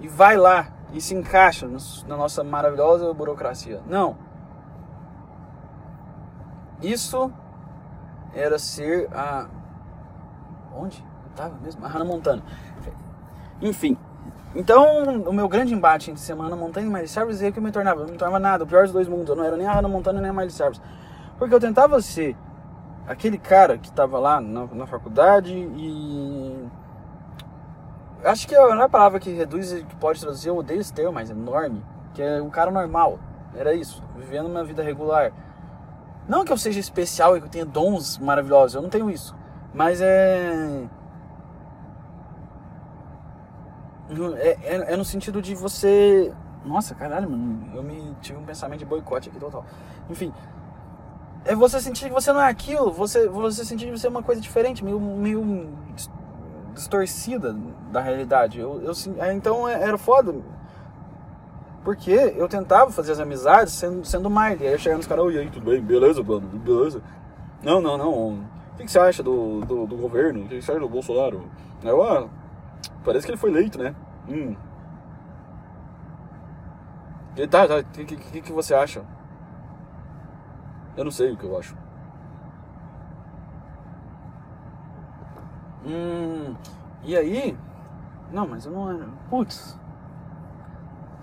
[0.00, 1.68] e vai lá e se encaixa
[2.06, 3.80] na nossa maravilhosa burocracia.
[3.86, 4.16] Não.
[6.80, 7.32] Isso
[8.34, 9.46] era ser a.
[10.74, 11.04] Onde?
[11.24, 11.84] Eu tava mesmo?
[11.84, 12.42] A Hannah Montana.
[13.60, 13.96] Enfim.
[14.54, 17.70] Então, o meu grande embate entre Semana Montana e Miley Cyrus é que eu me
[17.70, 18.00] tornava.
[18.00, 19.28] Eu não me tornava nada, o pior dos dois mundos.
[19.28, 20.80] Eu não era nem a Hannah Montana nem a Miley Cyrus.
[21.38, 22.36] Porque eu tentava ser
[23.06, 26.66] aquele cara que tava lá na, na faculdade e.
[28.24, 31.30] Acho que é a palavra que reduz que pode traduzir, eu odeio esse termo, mas
[31.30, 31.84] é enorme.
[32.14, 33.18] Que é um cara normal.
[33.54, 35.32] Era isso, vivendo uma vida regular
[36.28, 39.34] não que eu seja especial e que eu tenha dons maravilhosos, eu não tenho isso.
[39.72, 40.86] Mas é.
[44.36, 46.32] É, é, é no sentido de você.
[46.64, 47.70] Nossa, caralho, mano.
[47.74, 49.64] Eu me tive um pensamento de boicote aqui total.
[50.10, 50.32] Enfim.
[51.44, 52.92] É você sentir que você não é aquilo.
[52.92, 55.70] Você, você sentir que você é uma coisa diferente, meio, meio
[56.74, 57.56] distorcida
[57.90, 58.60] da realidade.
[58.60, 60.34] Eu, eu, é, então é, era foda
[61.84, 64.66] porque eu tentava fazer as amizades sendo, sendo Miley.
[64.66, 65.80] Aí eu chegava nos caras, oi, aí, tudo bem?
[65.80, 66.40] Beleza, mano?
[66.40, 67.02] Beleza?
[67.62, 68.34] Não, não, não.
[68.74, 70.44] O que, você acha do, do, do governo?
[70.44, 71.44] O que você acha do Bolsonaro?
[71.82, 72.28] Aí eu, ah,
[73.04, 73.94] parece que ele foi eleito, né?
[74.28, 74.54] Hum.
[77.36, 77.78] E, tá, tá.
[77.78, 79.02] O que, que, que você acha?
[80.96, 81.76] Eu não sei o que eu acho.
[85.86, 86.54] Hum.
[87.04, 87.56] E aí?
[88.32, 89.10] Não, mas eu não.
[89.30, 89.78] Putz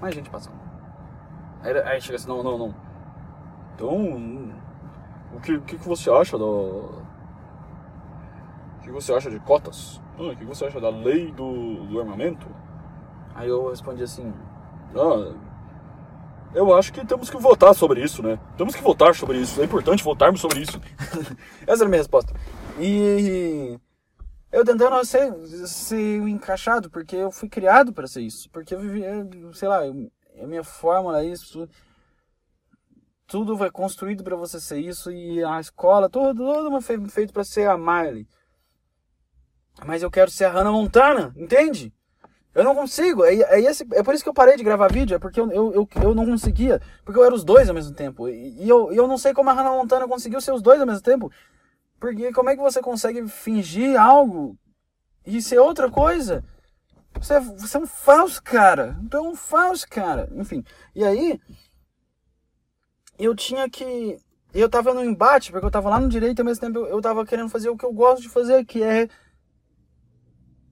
[0.01, 0.55] mais gente passando.
[1.61, 2.75] Aí, aí chega assim, não, não, não.
[3.75, 4.53] Então,
[5.35, 6.45] o que, que, você acha da...
[6.45, 7.01] O
[8.81, 10.01] que você acha de cotas?
[10.17, 12.47] Ah, o que você acha da lei do, do armamento?
[13.33, 14.33] Aí eu respondi assim,
[14.95, 15.33] ah,
[16.53, 18.39] eu acho que temos que votar sobre isso, né?
[18.55, 19.59] Temos que votar sobre isso.
[19.61, 20.79] É importante votarmos sobre isso.
[21.67, 22.33] Essa era a minha resposta.
[22.79, 23.77] E
[24.55, 25.33] eu tentando ser,
[25.67, 28.49] ser encaixado, porque eu fui criado para ser isso.
[28.51, 29.03] Porque eu vivi,
[29.53, 31.67] sei lá, a minha fórmula é isso.
[33.27, 35.11] Tudo foi construído para você ser isso.
[35.11, 38.25] E a escola, tudo, tudo foi feito para ser a Miley.
[39.85, 41.93] Mas eu quero ser a Hannah Montana, entende?
[42.53, 43.25] Eu não consigo.
[43.25, 45.15] É, é, esse, é por isso que eu parei de gravar vídeo.
[45.15, 46.81] É porque eu, eu, eu, eu não conseguia.
[47.03, 48.29] Porque eu era os dois ao mesmo tempo.
[48.29, 50.87] E, e eu, eu não sei como a Hannah Montana conseguiu ser os dois ao
[50.87, 51.29] mesmo tempo.
[51.99, 54.57] Porque como é que você consegue fingir algo
[55.25, 56.43] e ser outra coisa?
[57.19, 58.97] Você é, você é um falso cara.
[59.03, 60.29] Então é um falso cara.
[60.33, 60.63] Enfim.
[60.93, 61.39] E aí.
[63.17, 64.17] Eu tinha que.
[64.53, 67.25] Eu tava no embate, porque eu tava lá no direito ao mesmo tempo eu tava
[67.25, 69.09] querendo fazer o que eu gosto de fazer, que é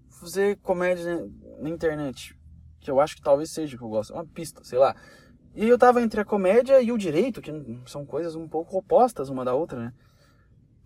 [0.09, 2.37] fazer comédia na internet.
[2.79, 4.13] Que eu acho que talvez seja o que eu gosto.
[4.13, 4.95] Uma pista, sei lá.
[5.55, 7.51] E eu tava entre a comédia e o direito, que
[7.85, 9.93] são coisas um pouco opostas uma da outra, né?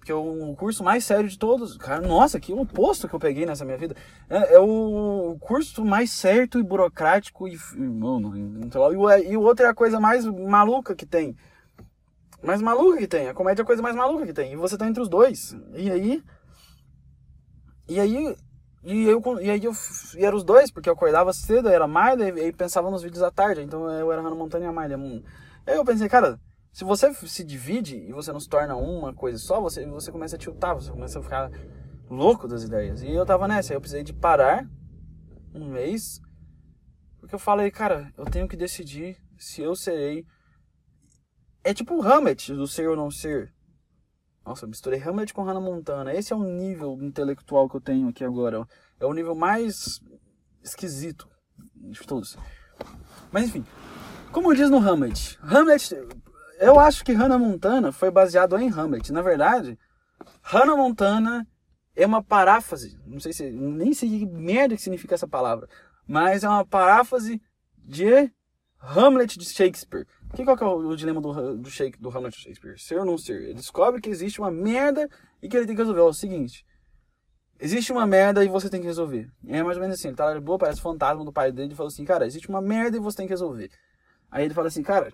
[0.08, 1.76] Que é o curso mais sério de todos.
[1.76, 3.94] Cara, nossa, que oposto que eu peguei nessa minha vida.
[4.30, 7.58] É, é o curso mais certo e burocrático e.
[7.76, 11.36] Mano, e o, e outro é a coisa mais maluca que tem.
[12.42, 13.28] Mais maluca que tem.
[13.28, 14.54] A comédia é a coisa mais maluca que tem.
[14.54, 15.54] E você tá entre os dois.
[15.76, 16.24] E aí.
[17.90, 18.38] E aí.
[18.86, 19.74] E, eu, e aí eu
[20.16, 23.04] e era os dois, porque eu acordava cedo, eu era Miley, e aí pensava nos
[23.04, 23.62] vídeos à tarde.
[23.62, 25.26] Então eu era Hannah Montana e a Miley.
[25.66, 26.40] Aí eu pensei, cara,
[26.78, 30.36] se você se divide e você não se torna uma coisa só, você, você começa
[30.36, 31.50] a tiltar, você começa a ficar
[32.08, 33.02] louco das ideias.
[33.02, 34.64] E eu tava nessa, eu precisei de parar
[35.56, 36.22] um mês,
[37.20, 40.24] porque eu falei, cara, eu tenho que decidir se eu serei.
[41.64, 43.52] É tipo o Hamlet do ser ou não ser.
[44.46, 46.14] Nossa, eu misturei Hamlet com Hannah Montana.
[46.14, 48.68] Esse é o nível intelectual que eu tenho aqui agora.
[49.00, 50.00] É o nível mais
[50.64, 51.28] esquisito
[51.74, 52.38] de todos.
[53.32, 53.66] Mas enfim,
[54.32, 55.96] como diz no Hamlet, Hamlet
[56.60, 59.12] eu acho que Hannah Montana foi baseado em Hamlet.
[59.12, 59.78] Na verdade,
[60.42, 61.48] Hannah Montana
[61.96, 62.98] é uma paráfrase.
[63.06, 63.50] Não sei se.
[63.52, 65.68] Nem sei que merda que significa essa palavra.
[66.08, 67.42] Mas é uma paráfrase
[67.78, 68.32] de
[68.80, 70.06] Hamlet de Shakespeare.
[70.36, 72.80] Que, qual que é o, o dilema do, do, Shake, do Hamlet de Shakespeare?
[72.80, 73.42] Ser ou não ser?
[73.42, 75.10] Ele descobre que existe uma merda
[75.42, 76.02] e que ele tem que resolver.
[76.02, 76.66] É o seguinte.
[77.60, 79.30] Existe uma merda e você tem que resolver.
[79.48, 80.10] É mais ou menos assim.
[80.10, 82.98] Ele tá boa, parece fantasma do pai dele e falou assim, cara, existe uma merda
[82.98, 83.72] e você tem que resolver.
[84.30, 85.12] Aí ele fala assim, cara,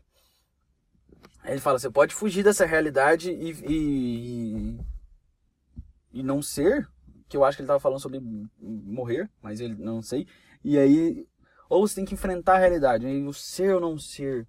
[1.46, 4.80] ele fala, você pode fugir dessa realidade e, e,
[6.14, 6.88] e não ser,
[7.28, 8.20] que eu acho que ele estava falando sobre
[8.60, 10.28] morrer, mas ele não sei.
[10.64, 11.28] E aí,
[11.70, 14.48] ou você tem que enfrentar a realidade, o ser ou não ser.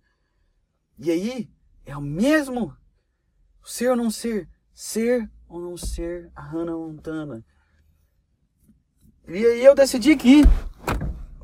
[0.98, 1.50] E aí,
[1.84, 2.76] é o mesmo
[3.64, 7.44] ser ou não ser, ser ou não ser a Hannah Montana.
[9.26, 10.42] E aí eu decidi que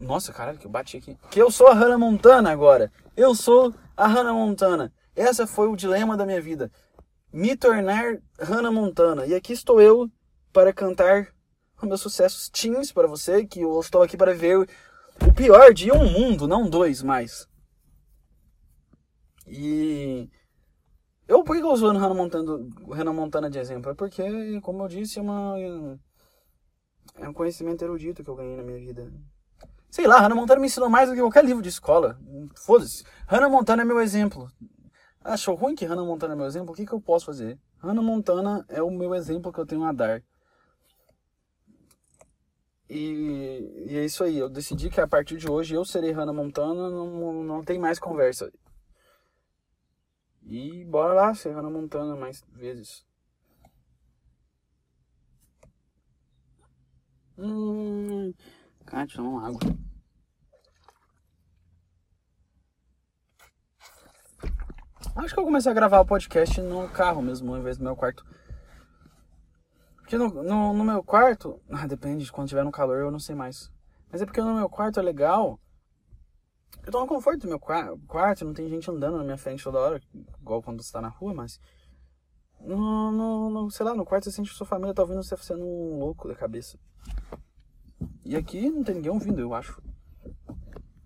[0.01, 1.17] nossa, caralho, que eu bati aqui.
[1.31, 2.91] Que eu sou a Hannah Montana agora.
[3.15, 4.91] Eu sou a Hannah Montana.
[5.15, 6.71] Essa foi o dilema da minha vida.
[7.33, 9.27] Me tornar Hannah Montana.
[9.27, 10.11] E aqui estou eu
[10.53, 11.29] para cantar
[11.83, 16.05] meus sucessos teens para você, que eu estou aqui para ver o pior de um
[16.11, 17.49] mundo, não dois mais.
[19.47, 20.29] E
[21.27, 23.91] eu por que eu uso Hannah Montana, Hannah Montana de exemplo?
[23.91, 25.57] É porque, como eu disse, é uma
[27.17, 29.11] é um conhecimento erudito que eu ganhei na minha vida.
[29.91, 32.19] Sei lá, Hannah Montana me ensinou mais do que qualquer livro de escola.
[32.55, 33.05] Foda-se.
[33.27, 34.49] Hannah Montana é meu exemplo.
[35.23, 36.73] Achou ruim que Hannah Montana é meu exemplo?
[36.73, 37.59] O que, que eu posso fazer?
[37.79, 40.23] Hannah Montana é o meu exemplo que eu tenho a dar.
[42.89, 44.39] E, e, é isso aí.
[44.39, 46.91] Eu decidi que a partir de hoje eu serei Hannah Montana.
[46.91, 48.51] Não, não tem mais conversa.
[50.43, 53.07] E bora lá ser Hannah Montana mais vezes.
[57.39, 58.33] Hum.
[59.15, 59.61] Tomar uma água.
[65.31, 67.95] Acho que eu começar a gravar o podcast no carro mesmo, ao invés do meu
[67.95, 68.27] quarto.
[69.99, 71.63] Porque no, no, no meu quarto.
[71.71, 73.71] Ah, depende, de quando tiver no calor eu não sei mais.
[74.11, 75.61] Mas é porque no meu quarto é legal.
[76.85, 79.79] Eu tô no conforto do meu quarto, não tem gente andando na minha frente toda
[79.79, 80.03] hora,
[80.41, 81.61] igual quando você tá na rua, mas.
[82.59, 85.37] No, no, no, sei lá, no quarto você sente que sua família tá ouvindo você
[85.37, 86.77] sendo um louco da cabeça.
[88.25, 89.81] E aqui não tem ninguém ouvindo, eu acho.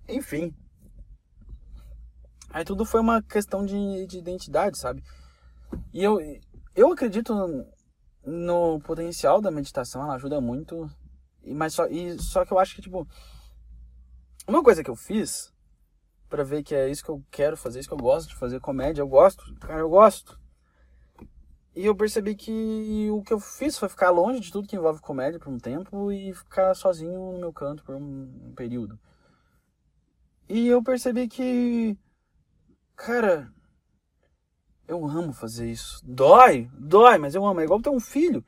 [0.08, 0.56] Enfim.
[2.54, 5.02] Aí tudo foi uma questão de, de identidade, sabe?
[5.92, 6.20] E eu,
[6.76, 7.34] eu acredito
[8.24, 10.88] no, potencial da meditação, ela ajuda muito.
[11.44, 13.08] Mas só, e, só que eu acho que, tipo,
[14.46, 15.52] uma coisa que eu fiz
[16.28, 18.60] para ver que é isso que eu quero fazer, isso que eu gosto de fazer,
[18.60, 20.38] comédia, eu gosto, cara, eu gosto.
[21.74, 25.00] E eu percebi que o que eu fiz foi ficar longe de tudo que envolve
[25.00, 28.96] comédia por um tempo e ficar sozinho no meu canto por um período.
[30.48, 31.98] E eu percebi que
[32.96, 33.52] Cara,
[34.86, 36.00] eu amo fazer isso.
[36.04, 37.60] Dói, dói, mas eu amo.
[37.60, 38.44] É igual ter um filho.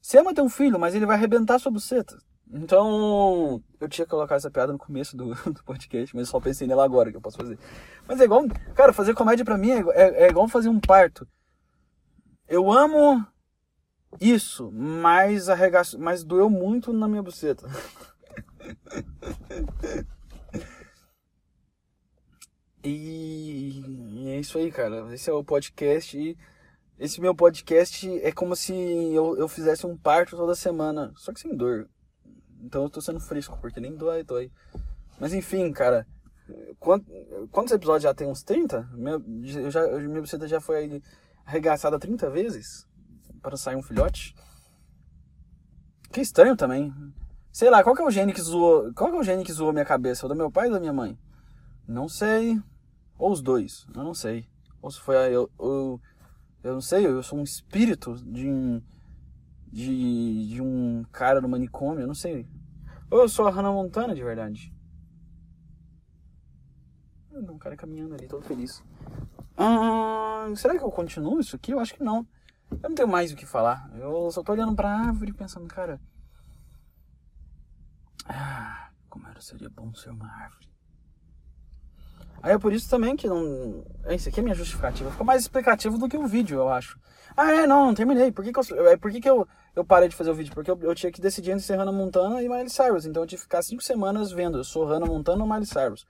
[0.00, 2.16] Você ama ter um filho, mas ele vai arrebentar sua buceta.
[2.48, 6.66] Então, eu tinha que colocar essa piada no começo do, do podcast, mas só pensei
[6.66, 7.58] nela agora que eu posso fazer.
[8.06, 11.26] Mas é igual, cara, fazer comédia pra mim é, é, é igual fazer um parto.
[12.46, 13.26] Eu amo
[14.20, 17.68] isso, mas, arregaço, mas doeu muito na minha buceta.
[22.88, 25.12] E é isso aí, cara.
[25.12, 26.36] Esse é o podcast
[26.98, 31.40] esse meu podcast é como se eu, eu fizesse um parto toda semana, só que
[31.40, 31.90] sem dor.
[32.62, 34.50] Então eu tô sendo fresco, porque nem dói, dói.
[35.20, 36.06] Mas enfim, cara.
[36.78, 37.12] Quantos,
[37.50, 38.26] quantos episódios já tem?
[38.26, 38.88] Uns 30?
[38.94, 41.02] Meu, eu já, minha buceta já foi
[41.44, 42.86] arregaçada 30 vezes
[43.42, 44.34] para sair um filhote.
[46.10, 46.94] Que estranho também.
[47.52, 48.90] Sei lá, qual que é o gene que zoou.
[48.94, 50.24] Qual que é o gene que zoou minha cabeça?
[50.24, 51.18] O do meu pai ou da minha mãe?
[51.86, 52.58] Não sei.
[53.18, 54.48] Ou os dois, eu não sei.
[54.82, 56.00] Ou se foi a, eu, eu,
[56.62, 58.82] eu não sei, eu sou um espírito de um,
[59.72, 62.46] de, de um cara no manicômio, eu não sei.
[63.10, 64.74] Ou eu sou a Hannah Montana de verdade.
[67.32, 68.82] Um cara caminhando ali, todo feliz.
[69.56, 71.72] Ah, será que eu continuo isso aqui?
[71.72, 72.26] Eu acho que não.
[72.70, 73.90] Eu não tenho mais o que falar.
[73.94, 76.00] Eu só tô olhando pra árvore pensando, cara.
[78.24, 80.68] Ah, como era, seria bom ser uma árvore.
[82.42, 83.84] Aí é por isso também que não.
[84.06, 85.10] Esse aqui é minha justificativa.
[85.10, 86.98] Ficou mais explicativo do que o vídeo, eu acho.
[87.36, 88.30] Ah, é, não, não terminei.
[88.32, 88.88] Por que, que eu.
[88.88, 90.54] É, por que, que eu, eu parei de fazer o vídeo?
[90.54, 93.06] Porque eu, eu tinha que decidir entre ser Hannah Montana e Miley Cyrus.
[93.06, 94.58] Então eu tive que ficar cinco semanas vendo.
[94.58, 96.06] Eu sou Hannah Montana ou Miley Cyrus.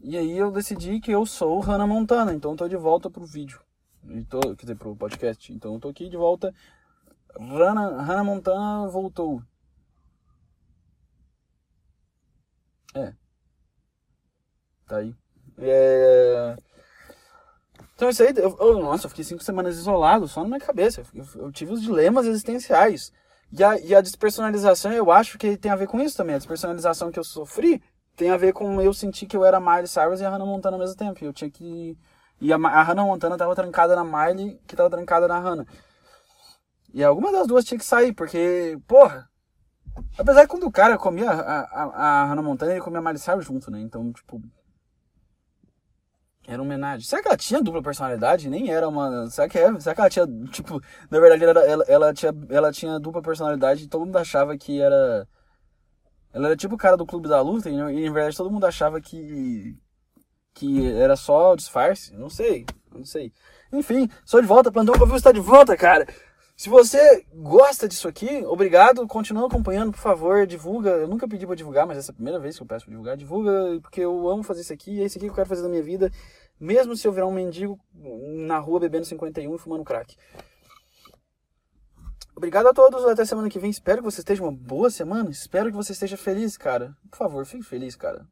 [0.00, 2.32] E aí eu decidi que eu sou Hannah Montana.
[2.32, 3.60] Então eu tô de volta pro vídeo.
[4.08, 5.52] E tô, quer dizer, pro podcast.
[5.52, 6.54] Então eu tô aqui de volta.
[7.38, 9.42] Hannah, Hannah Montana voltou.
[12.94, 13.12] É.
[14.86, 15.14] Tá aí.
[15.58, 16.56] É...
[17.94, 21.02] Então isso aí, eu, eu, nossa, eu fiquei cinco semanas isolado, só na minha cabeça.
[21.14, 23.12] Eu, eu, tive os dilemas existenciais.
[23.50, 26.34] E a, e a despersonalização, eu acho que tem a ver com isso também.
[26.34, 27.82] A despersonalização que eu sofri
[28.14, 30.76] tem a ver com eu sentir que eu era Miley Cyrus e a Hannah Montana
[30.76, 31.24] ao mesmo tempo.
[31.24, 31.96] Eu tinha que...
[32.38, 35.66] E a, a Hannah Montana tava trancada na Miley, que tava trancada na Hannah.
[36.92, 39.28] E alguma das duas tinha que sair, porque, porra...
[40.18, 43.18] Apesar que quando o cara comia a, a, a Hannah Montana, ele comia a Miley
[43.18, 43.80] Cyrus junto, né?
[43.80, 44.42] Então, tipo,
[46.46, 47.06] era uma homenagem.
[47.06, 48.48] Será que ela tinha dupla personalidade?
[48.48, 49.28] Nem era uma.
[49.28, 49.80] Será que é?
[49.80, 50.26] Será que ela tinha.
[50.52, 50.80] Tipo,
[51.10, 54.80] na verdade, ela, ela, ela, tinha, ela tinha dupla personalidade e todo mundo achava que
[54.80, 55.26] era.
[56.32, 59.00] Ela era tipo o cara do clube da luta e, na verdade todo mundo achava
[59.00, 59.76] que.
[60.54, 62.14] Que era só disfarce.
[62.14, 62.64] Não sei.
[62.94, 63.32] Não sei.
[63.72, 64.70] Enfim, sou de volta.
[64.70, 66.06] Plantão Covil está de volta, cara.
[66.56, 69.06] Se você gosta disso aqui, obrigado.
[69.06, 70.46] Continua acompanhando, por favor.
[70.46, 70.88] Divulga.
[70.88, 72.92] Eu nunca pedi para divulgar, mas essa é a primeira vez que eu peço pra
[72.92, 73.14] divulgar.
[73.14, 75.02] Divulga, porque eu amo fazer isso aqui.
[75.02, 76.10] É isso aqui que eu quero fazer na minha vida.
[76.58, 80.16] Mesmo se eu virar um mendigo na rua bebendo 51 e fumando crack.
[82.34, 83.04] Obrigado a todos.
[83.04, 83.68] Até semana que vem.
[83.68, 85.28] Espero que você esteja uma boa semana.
[85.28, 86.96] Espero que você esteja feliz, cara.
[87.10, 88.26] Por favor, fique feliz, cara.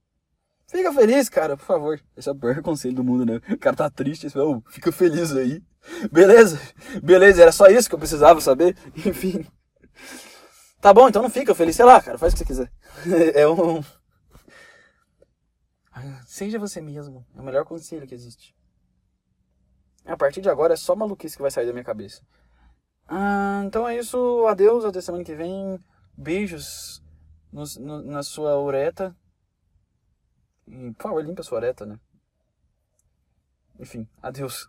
[0.66, 2.00] Fica feliz, cara, por favor.
[2.16, 3.40] Esse é o pior conselho do mundo, né?
[3.50, 5.62] O cara tá triste, oh, fica feliz aí.
[6.10, 6.58] Beleza?
[7.02, 8.76] Beleza, era só isso que eu precisava saber.
[8.96, 9.46] Enfim.
[10.80, 12.72] Tá bom, então não fica feliz, sei lá, cara, faz o que você quiser.
[13.34, 13.82] É um.
[16.26, 17.24] Seja você mesmo.
[17.36, 18.54] É o melhor conselho que existe.
[20.04, 22.22] A partir de agora é só maluquice que vai sair da minha cabeça.
[23.06, 24.46] Ah, então é isso.
[24.46, 25.78] Adeus, até semana que vem.
[26.16, 27.02] Beijos
[27.52, 29.16] no, no, na sua ureta.
[30.66, 31.98] E, por favor, limpa sua areta, né?
[33.78, 34.68] Enfim, adeus.